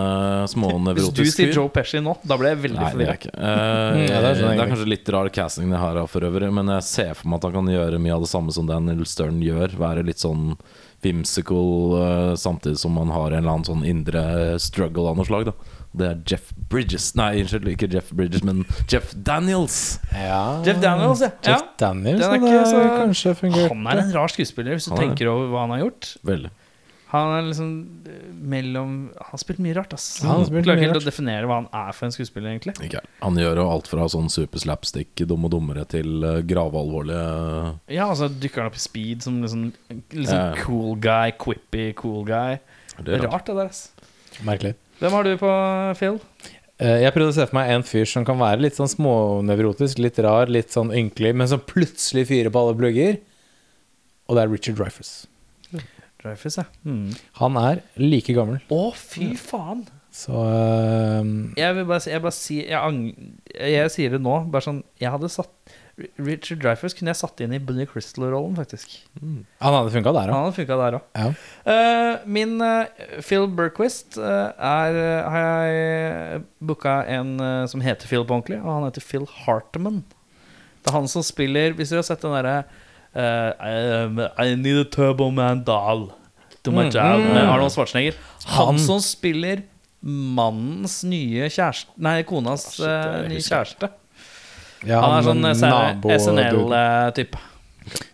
[0.97, 1.51] Hvis du sier.
[1.53, 3.17] Joe Pesci nå, da ble jeg veldig forvirra.
[3.19, 3.51] Eh,
[3.93, 6.49] Mm, ja, det sånn det er kanskje litt rar casting det her har for øvrig,
[6.55, 9.05] men jeg ser for meg at han kan gjøre mye av det samme som Daniel
[9.05, 9.75] Stern gjør.
[9.77, 10.55] Være litt sånn
[11.03, 15.51] whimsical uh, samtidig som man har en eller annen sånn indre struggle av noe slag.
[15.51, 19.99] da Det er Jeff Bridges Nei, unnskyld, ikke Jeff Bridges, men Jeff Daniels.
[20.11, 20.61] Ja.
[20.65, 21.29] Jeff Daniels, ja.
[21.45, 23.69] Jeff Daniels, Den er ikke så- kanskje fungert.
[23.69, 25.17] Han er en rar skuespiller, hvis du Han er det.
[25.17, 26.17] tenker over hva han har gjort.
[26.25, 26.49] Veldig.
[27.13, 27.67] Han er liksom
[28.09, 30.23] eh, mellom Han har spilt mye rart, ass.
[30.23, 31.05] Ja, han har spilt Klarer mye ikke helt rart.
[31.05, 32.73] å definere hva han er for en skuespiller, egentlig.
[32.81, 33.05] Ikke jeg.
[33.21, 36.09] Han gjør jo alt fra sånn super slapstick, dum og dummere, til
[36.41, 39.73] gravealvorlige gravalvorlige Ja, altså dukker han opp i Speed som liksom,
[40.09, 40.55] liksom Ja.
[40.63, 42.57] cool guy, quippy cool guy.
[42.97, 43.31] Det er rart.
[43.31, 43.91] Rart, det der, ass.
[44.43, 44.73] Merkelig.
[45.04, 45.49] Hvem har du på,
[45.99, 46.20] Phil?
[46.80, 49.99] Eh, Jeg prøvde å se for meg en fyr som kan være litt sånn smånevrotisk,
[49.99, 53.18] litt rar, litt sånn ynkelig, men som plutselig fyrer på alle plugger.
[54.32, 55.12] Og det er Richard Dreyfus.
[56.24, 56.64] Dreyfus, ja.
[56.88, 57.10] Mm.
[57.41, 59.84] Han er like gammel, Å, fy faen!
[60.14, 61.26] så uh,
[61.58, 62.99] Jeg vil bare si Jeg, bare si, jeg, ang,
[63.58, 65.62] jeg sier det nå, bare sånn Jeg hadde satt
[66.17, 68.95] Richard Dreyfus kunne jeg satt inn i Bunny Crystal-rollen, faktisk.
[69.21, 71.03] Han hadde funka der, Han hadde funka der òg.
[71.13, 71.27] ja.
[72.25, 72.87] min uh,
[73.21, 77.35] Phil Berquist uh, er eh, Har jeg booka en
[77.69, 80.01] som heter Phil på ordentlig, og han heter Phil Hartman.
[80.81, 82.57] Det er han som spiller Hvis dere har sett den derre
[83.13, 86.09] I, I need a turbo man doll
[86.65, 87.33] to my Mm, job mm.
[87.35, 88.17] med Arnold Schwarzenegger.
[88.47, 89.61] Han, Han- som spiller
[90.03, 93.89] mannens nye kjæreste Nei, konas nye kjæreste.
[94.88, 97.41] Ja Han er sånn eh, SNL-type.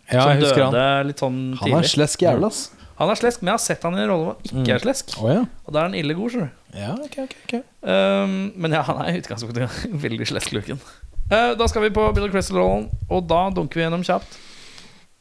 [0.10, 1.10] Ja, som jeg husker døde han.
[1.10, 2.70] litt sånn Han er slesk jævla, ass.
[3.00, 4.82] Han er slesk, men jeg har sett han i en rolle hvor han ikke er
[4.84, 5.14] slesk.
[5.22, 5.44] Å ja.
[5.64, 6.50] Og da er han ille god, skjønner.
[6.76, 7.54] Ja, ok, ok, ok.
[7.86, 10.82] Um, men ja, han er i utgangspunktet veldig slesk-luken.
[11.30, 14.40] Uh, da skal vi på Bill Crystal-rollen, og da dunker vi gjennom kjapt.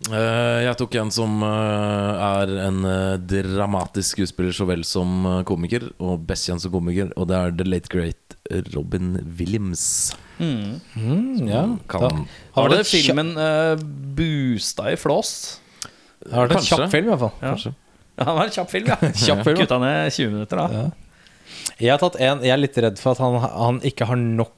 [0.06, 5.88] Eh, jeg tok en som eh, er en eh, dramatisk skuespiller så vel som komiker,
[5.98, 8.36] og best kjent som komiker, og det er The Late Great
[8.76, 10.14] Robin Williams.
[10.38, 10.78] Mm.
[10.94, 11.64] Mm, ja.
[11.90, 12.24] Kan,
[12.54, 13.74] Har det det filmen uh,
[14.14, 15.58] boosta i flås?
[16.22, 16.78] det har vært en Kanskje.
[16.78, 17.34] kjapp film, i hvert fall.
[17.42, 17.50] Ja.
[17.50, 17.74] Kanskje.
[18.18, 18.96] Ja, han var en kjapp film, ja.
[19.26, 19.58] Kjapp film.
[19.58, 20.68] Kutta ned 20 minutter, da.
[20.78, 21.66] Ja.
[21.78, 24.54] Jeg har tatt en Jeg er litt redd for at han, han ikke har nok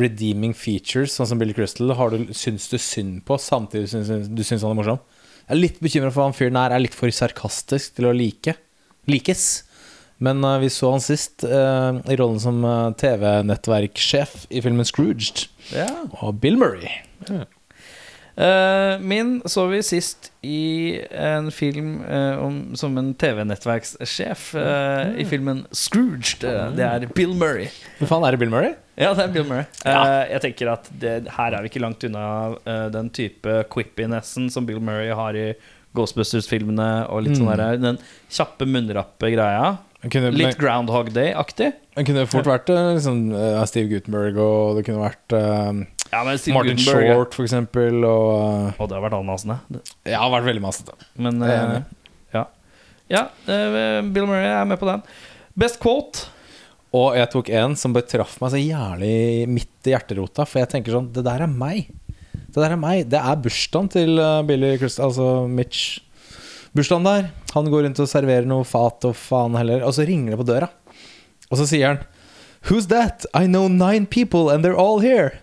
[0.00, 1.92] redeeming features, sånn som Billy Crystal.
[1.98, 5.02] Har du, syns du synd på, samtidig syns du syns han er morsom.
[5.44, 8.56] Jeg er litt bekymra for han fyren her er litt for sarkastisk til å like.
[9.10, 9.64] Likes.
[10.24, 15.46] Men uh, vi så han sist uh, i rollen som uh, TV-nettverkssjef i filmen Scrooged.
[15.74, 15.88] Ja.
[16.22, 16.88] Og Bill Murray.
[17.28, 17.44] Eh,
[19.00, 25.16] min så vi sist i en film eh, om, som en TV-nettverkssjef Mm.
[25.22, 26.42] i filmen Scrooged.
[26.44, 27.68] Eh, det er Bill Murray.
[28.00, 28.74] Hva faen er det Bill Murray?
[28.98, 29.64] Ja, det er Bill Murray.
[29.84, 30.02] Ja.
[30.30, 32.26] jeg tenker at det, her er vi ikke langt unna
[32.66, 35.48] eh, den type quippinessen som Bill Murray har i
[35.94, 37.06] Ghostbusters-filmene.
[37.10, 37.56] Og litt sånn Mm.
[37.58, 37.98] der, den
[38.30, 39.76] kjappe, munnrappe greia.
[40.10, 41.70] Kunne, Litt Groundhog Day-aktig.
[41.96, 46.20] Det kunne fort vært eh, liksom, eh, Steve Gutenberg, og det kunne vært eh, Ja,
[46.22, 47.08] Martin Gutenberg.
[47.10, 48.04] Short, for eksempel.
[48.06, 48.28] Og
[48.70, 49.58] eh, Og det har vært anmassende.
[49.68, 50.94] Det- Ja, har vært veldig masete.
[51.18, 51.80] Men eh, enig.
[52.36, 52.44] ja.
[53.10, 55.02] ja uh, Bill Murray er med på den.
[55.58, 56.28] Best quote.
[56.94, 60.46] Og jeg tok en som bare traff meg så jævlig midt i hjerterota.
[60.46, 61.88] For jeg tenker sånn Det der er meg.
[62.30, 63.08] Det der er meg.
[63.10, 65.98] Det er bursdagen til eh, Billy Christ, altså Mitch.
[66.74, 67.30] Bursdagen der.
[67.56, 69.82] Han går rundt og serverer noe fat og faen heller.
[69.86, 70.70] Og så ringer det på døra.
[71.50, 72.04] Og så sier han
[72.70, 73.26] Who's that?
[73.34, 75.40] I know nine people and they're all here.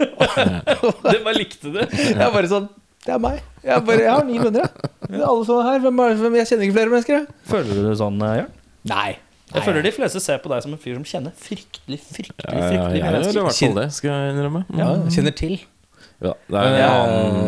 [1.10, 1.80] Det bare likte du.
[1.80, 2.68] Jeg er bare sånn
[3.06, 3.40] Det er meg.
[3.64, 4.92] Jeg, bare, jeg har ni venner, jeg.
[5.10, 5.82] Det er alle sånne her.
[5.86, 7.34] Hvem er, hvem, jeg kjenner ikke flere mennesker, jeg.
[7.50, 8.54] Føler du det sånn, eh, Jørn?
[8.92, 9.10] Nei.
[9.50, 12.54] Jeg føler de fleste ser på deg som en fyr som kjenner fryktelig, fryktelig, Ja,
[12.54, 13.46] ja, fryktelig jeg mye gjør i mennesker.
[13.48, 14.60] hvert fall det, skal jeg innrømme.
[14.78, 15.56] ja, Kjenner til.
[16.20, 16.92] Ja, det, er, Ja,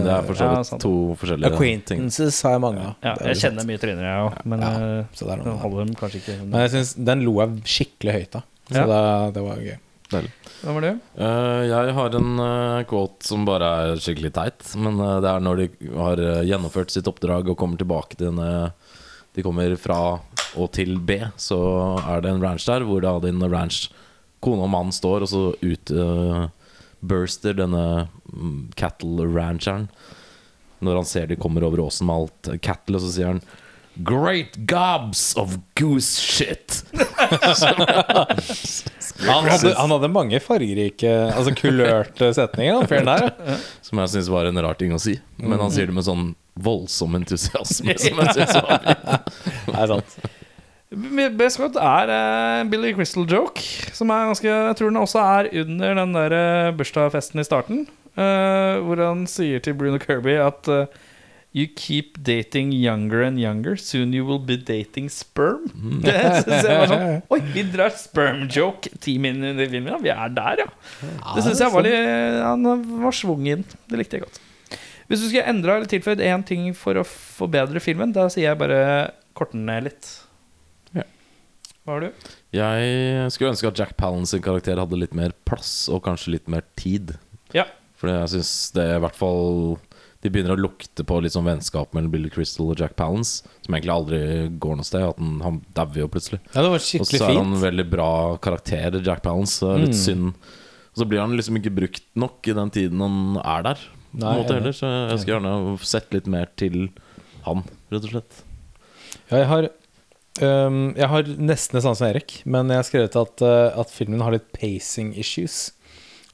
[0.03, 1.51] det er ja, to forskjellige.
[1.53, 2.93] Acquaintances har jeg mange av.
[3.05, 6.23] Ja, jeg kjenner mye tryner, jeg òg, men Ja, eh, det det holder dem kanskje
[6.25, 6.37] ikke.
[6.49, 8.47] Men jeg synes den lo jeg skikkelig høyt av.
[8.73, 8.87] Så Ja.
[8.91, 9.79] det, det var gøy.
[10.13, 10.31] Deilig.
[10.63, 10.93] Hva var det?
[11.19, 14.67] Uh, jeg har en uh, quote som bare er skikkelig teit.
[14.79, 18.31] Men uh, det er når de har eh, gjennomført sitt oppdrag og kommer tilbake til
[18.31, 18.71] denne
[19.33, 19.99] De kommer fra
[20.61, 21.57] og til B, så
[22.05, 23.87] er det en ranch der hvor da din ranch
[24.45, 29.89] kone og mann står, og så utburster denne mm, cattle rancheren
[30.83, 33.41] når han ser de kommer over åsen med alt cattle, og så sier han
[34.05, 36.83] Great gobs of goose shit.
[39.27, 43.29] Han hadde, han hadde mange fargerike, altså kulørte setninger, han fyren der.
[43.53, 43.57] ja.
[43.85, 45.17] Som jeg syns var en rar ting å si.
[45.39, 46.31] Men han sier det med sånn
[46.63, 47.95] voldsom entusiasme.
[48.03, 49.35] Som jeg synes var fint.
[49.69, 50.17] Det er sant.
[51.39, 53.63] Best quote er en Billy Crystal joke,
[53.97, 57.87] som er ganske Jeg tror den også er under den der eh, bursdagsfesten i starten,
[58.13, 60.85] eh, hvor han sier til Bruno Kirby at eh,
[61.53, 63.77] You keep dating younger and younger.
[63.77, 65.67] Soon you will be dating sperm.
[66.05, 66.15] Det
[66.47, 69.93] syns jeg var sånn Oi, vi drar sperm joke ti minutter inn i filmen.
[69.93, 70.71] Ja, vi er der, ja.
[71.35, 72.65] Det syns jeg var litt Han
[73.05, 73.67] var svung inn.
[73.85, 74.41] Det likte jeg godt.
[75.11, 78.61] Hvis du skulle endra eller tilføyd én ting for å forbedre filmen, da sier jeg
[78.63, 78.81] bare
[79.37, 80.09] korte den ned litt.
[80.97, 81.05] Ja.
[81.85, 82.31] Hva har du?
[82.57, 86.49] Jeg skulle ønske at Jack Palance sin karakter hadde litt mer plass, og kanskje litt
[86.49, 87.13] mer tid.
[87.53, 87.67] Ja.
[88.01, 89.77] For jeg syns det er i hvert fall
[90.23, 93.75] De begynner å lukte på litt sånn vennskap mellom Billy Crystal og Jack Palance, som
[93.75, 94.21] egentlig aldri
[94.63, 95.07] går noe sted.
[95.11, 96.39] At han, han dauer jo plutselig.
[96.53, 98.11] Ja, det var Og så er han en veldig bra
[98.45, 99.59] karakter, Jack Palance.
[99.59, 100.37] Så det er synd.
[100.93, 103.85] Og så blir han liksom ikke brukt nok i den tiden han er der.
[104.13, 106.83] Nei, måte heller Så jeg skulle gjerne sett litt mer til
[107.47, 108.43] han, rett og slett.
[109.31, 109.69] Ja, jeg har
[110.69, 113.91] um, Jeg har nesten det samme som Erik, men jeg har skrevet at, uh, at
[113.91, 115.73] filmen har litt pacing issues.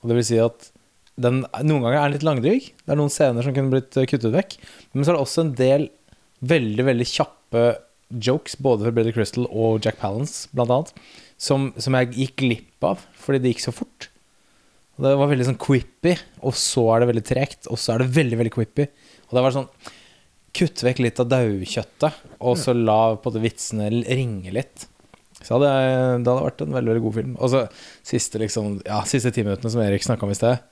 [0.03, 0.69] Og det vil si at
[1.19, 2.69] den noen ganger er den litt langdryg.
[2.85, 4.59] Det er noen scener som kunne blitt øh, kuttet vekk.
[4.93, 5.89] Men så er det også en del
[6.49, 7.65] veldig, veldig kjappe
[8.09, 10.95] jokes, både fra Brother Crystal og Jack Palance, blant annet,
[11.39, 14.09] som, som jeg gikk glipp av fordi det gikk så fort.
[14.97, 18.03] Og Det var veldig sånn quippy, og så er det veldig tregt, og så er
[18.03, 18.89] det veldig, veldig quippy.
[19.29, 19.71] Og det var sånn
[20.59, 24.87] Kutt vekk litt av daukjøttet, og så la på det vitsene ringe litt.
[25.45, 27.35] Så det, det hadde vært en veldig, veldig god film.
[27.37, 27.61] Og så
[28.07, 30.65] siste, liksom, ja, siste ti minuttene som Erik snakka om i sted,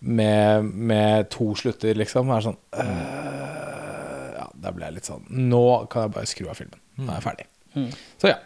[0.00, 5.62] med, med to slutter, liksom, er sånn øh, Ja, da ble jeg litt sånn Nå
[5.92, 6.80] kan jeg bare skru av filmen.
[7.00, 7.46] Nå er jeg ferdig.
[8.20, 8.38] Så ja.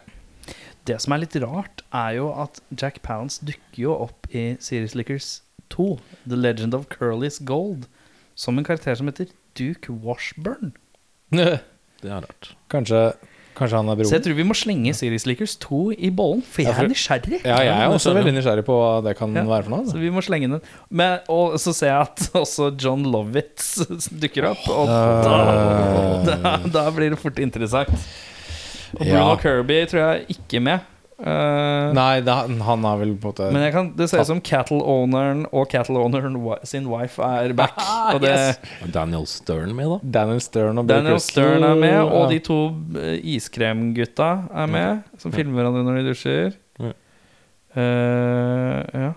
[0.89, 4.95] Det som er litt rart, er jo at Jack Palance dukker jo opp i Series
[4.97, 5.41] Lickers
[5.71, 7.85] 2, The Legend of Curly's Gold,
[8.35, 10.73] som en karakter som heter Duke Washburn.
[11.31, 12.55] Det er rart.
[12.73, 13.11] Kanskje,
[13.57, 16.63] kanskje han er Så jeg tror vi må slenge Series Leakers 2 i bollen, for
[16.65, 17.41] jeg er nysgjerrig.
[17.45, 19.83] Ja, jeg er også veldig nysgjerrig på hva det kan Ja, være for noe.
[19.85, 20.01] Så altså.
[20.03, 20.61] vi må slenge den.
[20.89, 23.73] Men, og så ser jeg at også John Lovitz
[24.23, 27.91] dukker opp, og da, da, da blir det fort interessant.
[28.97, 29.35] Og Bruno Ja.
[29.39, 30.87] Kirby tror jeg er ikke med.
[31.21, 34.29] Eh, Nei, det, han har vel på en måte Men jeg kan, det ser ut
[34.31, 37.77] som cattle-owneren og cattle-owneren sin wife er back.
[38.15, 38.57] Og det, Yes.
[38.95, 39.99] Daniel Stern med, da?
[40.17, 42.57] Daniel Stern og Daniel Stern er med, og de to
[42.97, 44.31] eh, iskremgutta
[44.63, 46.57] er med, som filmer hverandre når de dusjer.
[46.81, 46.95] Ja.
[47.71, 49.11] Uh, ja.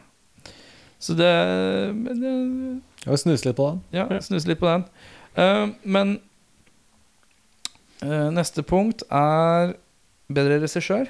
[1.02, 1.32] Så det,
[1.96, 2.34] men det
[3.04, 3.80] Jeg vil snuse litt på den.
[3.96, 4.84] Ja, snus litt på den.
[5.36, 6.18] Uh, men
[8.04, 9.74] eh, neste punkt er
[10.32, 11.08] bedre regissør.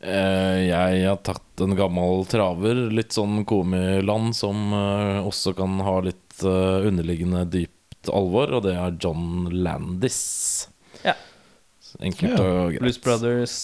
[0.00, 5.98] Eh, jeg har tatt en gammel traver, litt sånn komiland, som eh, også kan ha
[6.06, 10.68] litt eh, underliggende dypt alvor, og det er John Landis.
[11.04, 11.12] Ja.
[12.00, 12.40] Enkelt Ja.
[12.40, 12.80] og greit.
[12.80, 13.56] Blues Brothers.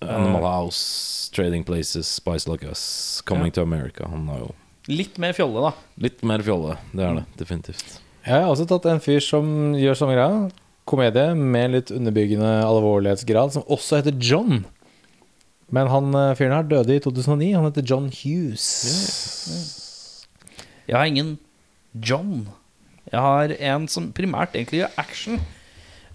[0.00, 4.06] Animal House, Trading Places, Spice Like Us, Coming to America.
[4.08, 4.50] Han har jo
[4.88, 5.72] litt mer fjolle, da.
[6.00, 6.78] litt mer fjolle.
[6.96, 7.98] Det er det definitivt.
[8.24, 10.48] Jeg har også tatt en fyr som gjør samme greia.
[10.88, 14.64] Komedie med litt underbyggende alvorlighetsgrad, som også heter John.
[15.72, 17.52] Men han eh, fyren her døde i 2009.
[17.56, 18.66] Han heter John Hughes.
[20.88, 21.38] Jeg har ingen
[21.94, 22.48] John.
[23.12, 25.40] Jeg har en som primært egentlig gjør action,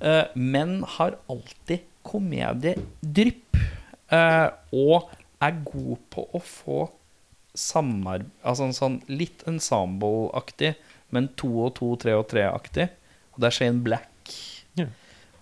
[0.02, 3.58] eh, men har alltid komediedrypp.
[4.10, 5.10] eh, og
[5.44, 6.78] er god på å få
[7.58, 10.76] samarbeid Altså en sånn litt ensemble-aktig,
[11.12, 12.88] men to og to, tre og tre-aktig.
[13.34, 14.34] Og det er Shane Black.
[14.78, 14.94] Yeah.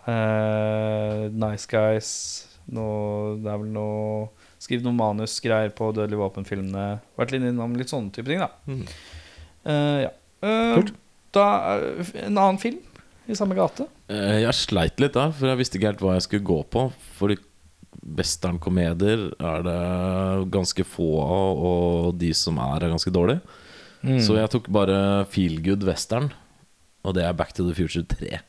[0.08, 2.55] Uh, nice Guys.
[2.74, 4.30] Noe, det er vel noe
[4.62, 6.86] Skriv noen manusgreier på Dødelig våpen-filmene.
[7.20, 8.50] Vært litt innom litt sånne type ting, da.
[8.66, 8.86] Mm.
[9.66, 10.12] Uh, ja.
[10.46, 10.94] uh,
[11.36, 11.46] da
[11.76, 12.80] eh, En annen film
[13.30, 13.86] i samme gate.
[14.10, 16.88] Uh, Jeg sleit litt da, for jeg visste ikke helt hva jeg skulle gå på.
[17.20, 17.36] For
[18.16, 19.78] westernkomedier er det
[20.54, 23.42] ganske få av, og de som er, er ganske dårlige.
[24.06, 24.20] Mm.
[24.22, 24.98] Så jeg tok bare
[25.34, 26.30] feel good western,
[27.06, 28.42] og det er Back to the Future 3.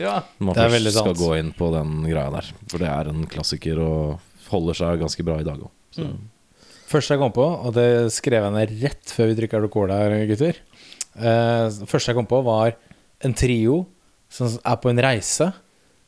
[0.00, 0.20] Ja.
[0.38, 1.22] Man Det er først veldig skal sant.
[1.22, 2.52] gå inn på den greia der.
[2.70, 4.20] For det er en klassiker og
[4.50, 5.72] holder seg ganske bra i dag òg.
[5.98, 6.16] Mm.
[6.90, 10.14] Første jeg kom på, og det skrev jeg ned rett før vi trykka cola her,
[10.28, 10.58] gutter
[11.16, 12.74] eh, Første jeg kom på, var
[13.24, 13.84] en trio
[14.34, 15.48] som er på en reise,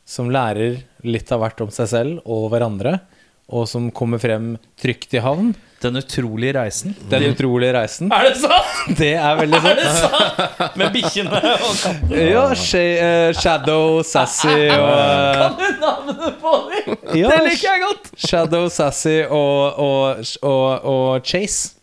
[0.07, 2.99] som lærer litt av hvert om seg selv og hverandre,
[3.47, 5.55] og som kommer frem trygt i havn.
[5.83, 6.95] Den utrolige reisen.
[7.11, 8.09] Den utrolige reisen.
[8.13, 8.97] Er det sant?!
[8.99, 9.77] Det er veldig Er sånn.
[9.77, 10.77] det sant?!
[10.81, 12.23] Med bikkjene og kattene.
[12.31, 12.45] Ja,
[12.81, 16.97] eh, Shadow, Sassy og Kan du navnet på dem?
[17.21, 18.09] ja, Det liker jeg godt!
[18.29, 21.75] Shadow, Sassy og, og, og, og Chase,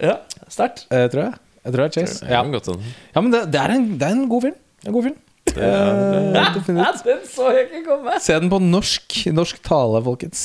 [0.00, 0.18] Ja,
[0.48, 0.84] sterkt.
[0.92, 1.34] eh, tror jeg.
[1.64, 2.20] Jeg tror det er Chase.
[2.28, 2.36] Ja.
[2.38, 2.84] Ja, Godt, sånn.
[3.14, 4.60] ja men det, det, er en, det er en god film.
[4.86, 5.18] En god film.
[5.50, 7.02] Eh, definitivt.
[7.08, 8.20] Den så jeg ikke komme.
[8.22, 9.16] Se den på norsk.
[9.34, 10.44] Norsk tale, folkens.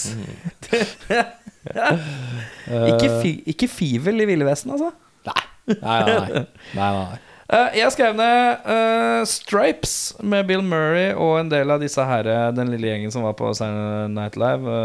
[2.92, 4.92] Ikke, fi, ikke fivel i Ville Vesten, altså.
[5.26, 5.42] Nei,
[5.82, 6.44] nei, nei.
[6.78, 7.22] nei, nei.
[7.46, 12.26] Eh, jeg skrev ned uh, Stripes med Bill Murray og en del av disse her,
[12.26, 14.78] eh, den lille gjengen som var på Saturday Night Live.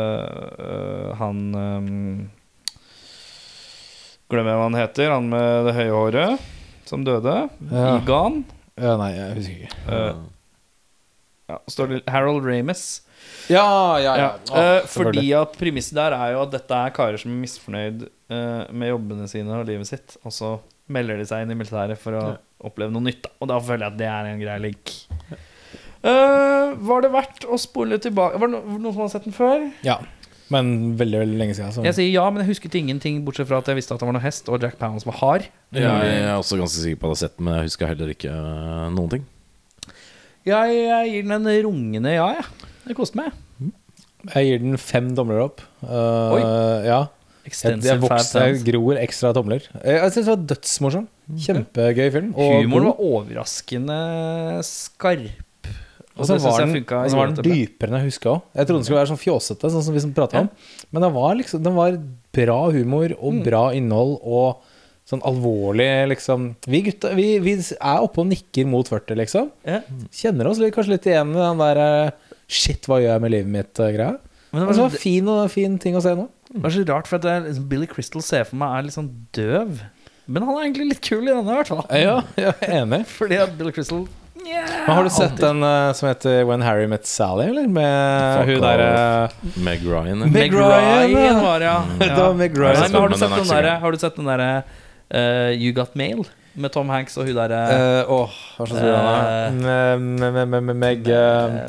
[0.61, 1.87] Uh, han um,
[4.31, 5.09] Glemmer hva han heter.
[5.11, 6.51] Han med det høye håret
[6.87, 7.33] som døde.
[7.73, 7.97] Ja.
[7.97, 8.43] Egan.
[8.77, 10.11] Ja, nei, jeg husker ikke.
[11.51, 13.01] Ja, står det Harold Ramis.
[13.51, 14.61] Ja, ja, Ja, ja.
[14.63, 18.63] eh, fordi at premisset der er jo at dette er karer som er misfornøyd eh,
[18.71, 20.55] med jobbene sine og livet sitt, og så
[20.91, 22.25] melder de seg inn i militæret for å
[22.67, 23.29] oppleve noe nytt.
[23.41, 24.95] Og da føler jeg at det er en grei link.
[26.01, 29.67] Uh, var det verdt å spole tilbake Var det noen som har sett den før?
[29.85, 29.99] Ja,
[30.51, 31.75] men veldig, veldig lenge siden.
[31.75, 31.85] Så.
[31.87, 34.17] Jeg sier ja, men jeg husket ingenting, bortsett fra at jeg visste at det var
[34.17, 35.51] noe hest, og Jack Pounds var hard.
[35.77, 37.93] Ja, jeg er også ganske sikker på at jeg har sett den, men jeg husker
[37.93, 38.33] heller ikke
[38.97, 39.29] noen ting.
[40.49, 42.69] Jeg, jeg gir den en rungende ja, jeg.
[42.91, 43.31] Det koste meg.
[44.35, 45.63] Jeg gir den fem tomler opp.
[45.81, 47.01] Uh, ja.
[47.47, 49.63] Jeg, jeg, vokste, jeg gror ekstra tomler.
[49.79, 51.07] Jeg, jeg syns det var dødsmorsom.
[51.47, 52.33] Kjempegøy film.
[52.35, 54.01] Og Humoren var overraskende
[54.67, 55.71] skarp.
[56.21, 58.43] Og så var jeg den, var den dypere enn jeg huska òg.
[58.59, 60.51] Jeg trodde den skulle være sånn fjåsete, sånn som vi som pratet om.
[60.91, 61.97] Men den var liksom Den var
[62.37, 63.45] bra humor og Mm.
[63.47, 64.61] bra innhold og
[65.09, 69.51] sånn alvorlig, liksom Vi gutta vi, vi er oppe og nikker mot 40, liksom.
[70.13, 72.11] Kjenner oss kanskje litt igjen i den der eh,
[72.51, 74.17] Shit, hva gjør jeg med livet mitt-greia.
[74.51, 76.25] Men det var, så, altså, fin, fin ting å se nå.
[76.51, 78.89] det var så rart, for at det er liksom, Billy Crystal ser for meg er
[78.89, 79.77] litt sånn døv.
[80.31, 81.85] Men han er egentlig litt kul i denne, i hvert fall.
[81.95, 83.05] Ja, jeg er enig.
[83.21, 84.03] Fordi at Billy Crystal
[84.47, 87.67] yeah, Men har du sett den uh, som heter When Harry Met Sally, eller?
[87.71, 88.91] Med Fuck hun derre
[89.31, 90.23] uh, Meg Ryan.
[90.27, 91.77] Meg Meg Ryan, Ryan var ja.
[92.03, 92.79] Det var Meg Ryan.
[92.83, 93.81] Nei, men har, du den sett er den gøy.
[93.87, 96.27] har du sett den derre uh, You Got Mail?
[96.61, 99.61] Med Tom Hanks og hun derre Eh, Åh, hva slags film er det?
[99.63, 101.61] Med- med- med- med- med Meg eh,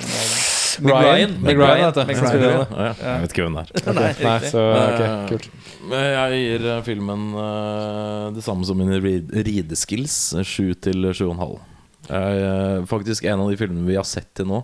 [0.80, 1.34] Meg Ryan.
[1.44, 3.94] Meg Ryan, Ja, ja, jeg vet ikke hvem det er.
[3.98, 5.50] Nei, Nei, så ok, Eh, kult.
[5.92, 10.18] Jeg gir eh, filmen eh, det samme som mine rideskills.
[10.38, 11.60] eh, Sju til sju og en halv.
[12.08, 14.64] Jeg, eh, faktisk en av de filmene vi har sett til nå,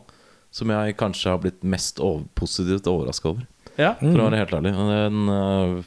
[0.52, 3.48] som jeg kanskje har blitt mest over, positivt overraska over.
[3.78, 3.96] Ja.
[4.02, 4.14] Mm.
[4.14, 4.72] For å være helt ærlig.
[4.74, 5.82] Den uh,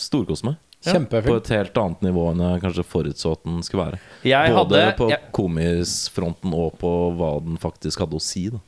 [0.00, 0.60] storkoser meg.
[0.82, 3.98] På et helt annet nivå enn jeg kanskje forutså at den skulle være.
[4.26, 8.48] Jeg Både hadde på jeg, komisfronten og på hva den faktisk hadde å si.
[8.50, 8.58] Da.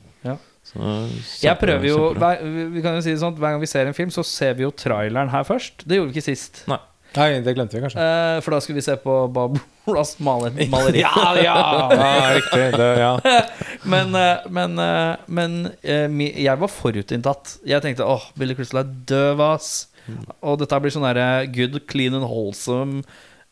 [1.41, 2.41] Jeg prøver jo hver,
[2.73, 4.63] vi- kan jo si det sånn Hver gang vi ser en film, så ser vi
[4.65, 5.85] jo traileren her først.
[5.87, 6.63] Det gjorde vi ikke sist.
[6.67, 6.79] Nei.
[7.15, 8.01] Nei, det glemte vi kanskje.
[8.03, 9.55] Eh, for da skulle vi se på Bob
[9.87, 10.99] Ross maler, maleri.
[10.99, 11.53] Ja, ja,
[11.95, 12.65] ja, riktig.
[12.75, 13.13] Det, ja.
[13.93, 16.09] Men, eh, men, eh, men eh,
[16.43, 17.59] jeg var forutinntatt.
[17.65, 19.87] Jeg tenkte åh, Billy Crystal er døv, ass.
[20.43, 22.99] Og dette blir sånn derre good, clean and wholesome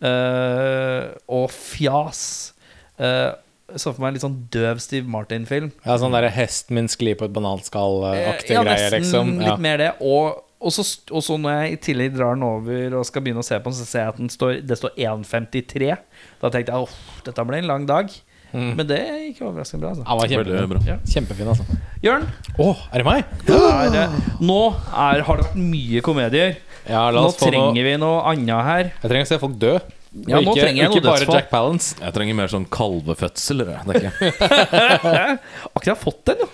[0.04, 2.54] uh, og fjas.
[3.00, 3.38] Eh, jeg
[3.78, 5.72] så for meg en litt sånn døv Steve Martin-film.
[5.86, 9.32] ja, sånn derre 'hesten min sklir på et bananskall'-aktig liksom ja, greie, nesten liksom.
[9.42, 9.50] Ja.
[9.52, 9.92] litt mer det.
[10.02, 13.44] Og, og, så, og så når jeg i tillegg drar den over og skal begynne
[13.44, 15.98] å se på den, så ser jeg at den står, det står 1,53.
[16.42, 16.90] Da tenkte jeg åh,
[17.26, 18.10] dette ble en lang dag.
[18.54, 18.76] Mm.
[18.78, 19.90] Men det gikk overraskende bra.
[19.96, 20.04] Altså.
[20.06, 20.70] Var kjempefin.
[20.70, 20.82] bra.
[20.86, 20.98] Ja.
[21.10, 21.66] Kjempefin, altså.
[22.06, 22.28] Jørn,
[22.62, 23.26] Å, er det meg?
[23.50, 24.60] er, det- nå
[24.94, 26.56] er, har det vært mye komedier.
[26.88, 28.84] Ja, la Nå få trenger noe vi noe annet her.
[29.02, 29.80] Jeg trenger å se folk dø.
[30.14, 31.36] Ja, nå ikke, trenger jeg noe bare dødsfall.
[31.40, 31.96] Jack Palance.
[32.00, 33.62] Jeg trenger mer sånn kalvefødsel.
[33.64, 33.80] eller?
[33.88, 35.40] Det er ikke.
[35.74, 36.50] Akkurat fått den, jo.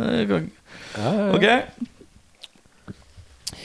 [0.00, 0.22] Eh,
[0.94, 1.32] Ja, ja, ja.
[1.34, 1.46] Ok.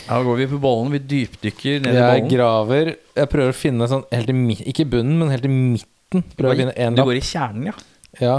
[0.09, 0.91] Da går vi på bollen.
[0.91, 2.85] Vi dypdykker ned i Jeg graver
[3.15, 6.23] Jeg prøver å finne sånn helt i midten, Ikke bunnen, men helt i midten.
[6.35, 7.75] Prøver å finne en Du går i kjernen, ja.
[8.19, 8.37] Ja.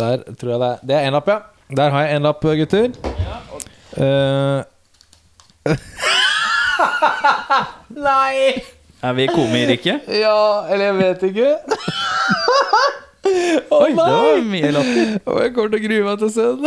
[0.00, 1.38] Der tror jeg det er Det er én lapp, ja.
[1.76, 2.88] Der har jeg én lapp, gutter.
[4.00, 4.64] Eh,
[8.02, 8.62] Nei!
[9.02, 10.00] Er vi komiriket?
[10.24, 10.36] Ja,
[10.70, 11.50] eller jeg vet ikke.
[13.72, 15.12] Å Oi, det var mye latter.
[15.24, 16.64] Å, jeg kommer til å grue meg til å se den.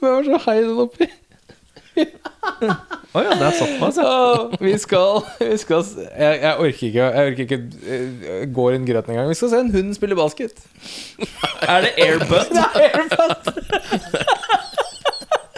[0.00, 1.08] Jeg var så hei den oppi.
[2.00, 4.06] Å ja, det satt såpass, ja.
[4.08, 7.58] Å, vi skal, vi skal s- jeg, jeg orker ikke Jeg orker ikke
[7.92, 9.28] eh, gå inn grøten engang.
[9.32, 10.54] Vi skal se en hund spille basket.
[11.66, 12.48] Er det Airbud?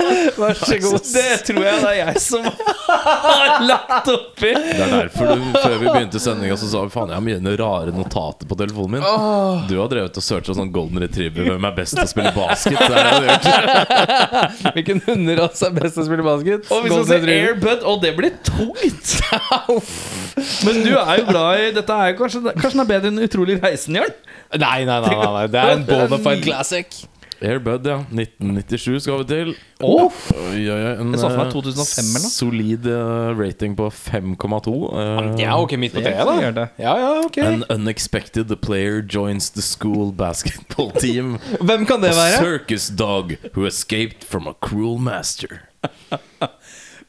[0.42, 1.06] Vær så god.
[1.12, 4.52] Det tror jeg det er jeg som har lagt oppi.
[4.52, 7.56] Det er derfor du før vi begynte sendinga, så sa vi faen, jeg har mye
[7.60, 9.06] rare notater på telefonen min.
[9.70, 12.80] Du har drevet og searcha sånn golden retriever hvem er best til å spille basket.
[14.76, 16.68] Hvilken hunderase er best til å spille basket?
[16.72, 19.16] Og vi skal se Airbud, og det blir tungt!
[20.66, 23.22] Men du er jo glad i Dette er jo kanskje, kanskje den er bedre enn
[23.22, 24.14] Utrolig reisen, Jørn?
[24.58, 25.46] Nei, nei, nei, nei, nei.
[25.52, 27.02] Det er en bonafide classic.
[27.42, 27.96] Airbud, ja.
[28.14, 29.52] 1997 skal vi til.
[29.82, 30.12] Oh.
[30.34, 30.92] Oi, oi, oi.
[31.02, 32.32] En Jeg så for meg eh, 2005 eller noe.
[32.36, 34.74] solid eh, rating på 5,2.
[35.02, 36.68] eh, Ja, ok, midt på treet, da.
[36.78, 37.38] Ja, ja, ok.
[37.42, 41.38] An unexpected player joins the school basketball team.
[41.60, 42.38] Hvem kan det A være?
[42.44, 45.62] circus dog who escaped from a cruel master.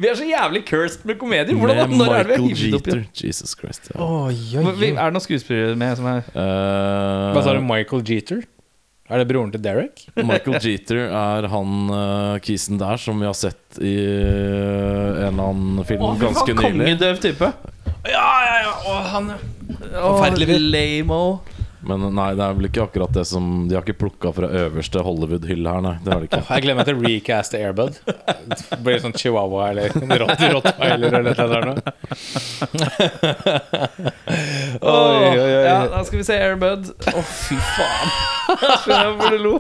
[0.02, 1.54] Vi er så jævlig cursed med komedier.
[1.56, 3.04] Hvordan, Med når er det Michael opp i Jeter.
[3.14, 3.92] Jesus Christ.
[3.94, 4.02] Ja.
[4.02, 4.70] Oh, jo, jo.
[4.98, 8.42] Er det noen skuespillere med som er uh, Hva sa du, Michael Jeter?
[9.12, 10.06] Er det broren til Derek?
[10.16, 15.50] Michael Jeter er han uh, kisen der som vi har sett i uh, en eller
[15.50, 16.64] annen film ganske nylig.
[16.64, 17.50] Kongedøv type.
[18.08, 18.72] Ja, ja, ja.
[18.88, 19.34] Åh, han
[19.92, 20.56] Forferdelig.
[20.72, 21.42] Lame-o.
[21.88, 25.02] Men nei, det er vel ikke akkurat det som De har ikke plukka fra øverste
[25.04, 25.94] Hollywood-hylle her, nei.
[26.06, 26.42] Det har de ikke.
[26.56, 28.00] Jeg gleder meg til å recaste Airbud.
[28.06, 31.78] Det blir sånn chihuahua eller rott, rottweiler eller noe.
[34.82, 35.64] Oi, oi, oi.
[35.68, 36.92] Ja, da skal vi se Airbud.
[37.14, 38.14] Å, fy faen.
[38.84, 39.56] Skjønner jeg hvor du lo.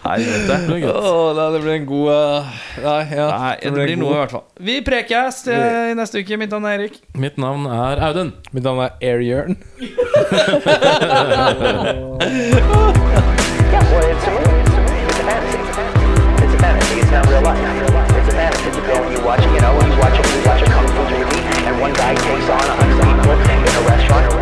[0.00, 0.54] Helvete.
[0.88, 2.46] Åh, nei, det blir en god uh,
[2.80, 4.46] Nei, ja, Nei, det blir noe i hvert fall.
[4.64, 6.38] Vi prekes eh, i neste uke.
[6.40, 6.96] Mitt navn er Erik.
[7.20, 8.32] Mitt navn er Audun.
[8.56, 9.58] Mitt navn er Airjørn.
[13.70, 14.60] Yeah, well, it's a movie.
[14.60, 15.04] It's a movie.
[15.06, 15.58] It's a fantasy.
[16.42, 17.00] It's a fantasy.
[17.00, 17.60] It's not real life.
[18.18, 18.68] It's a fantasy.
[18.72, 21.02] You go and you watch, you know, you watch a, you watch a kung fu
[21.12, 24.39] movie, and one guy takes on a hundred people in a restaurant.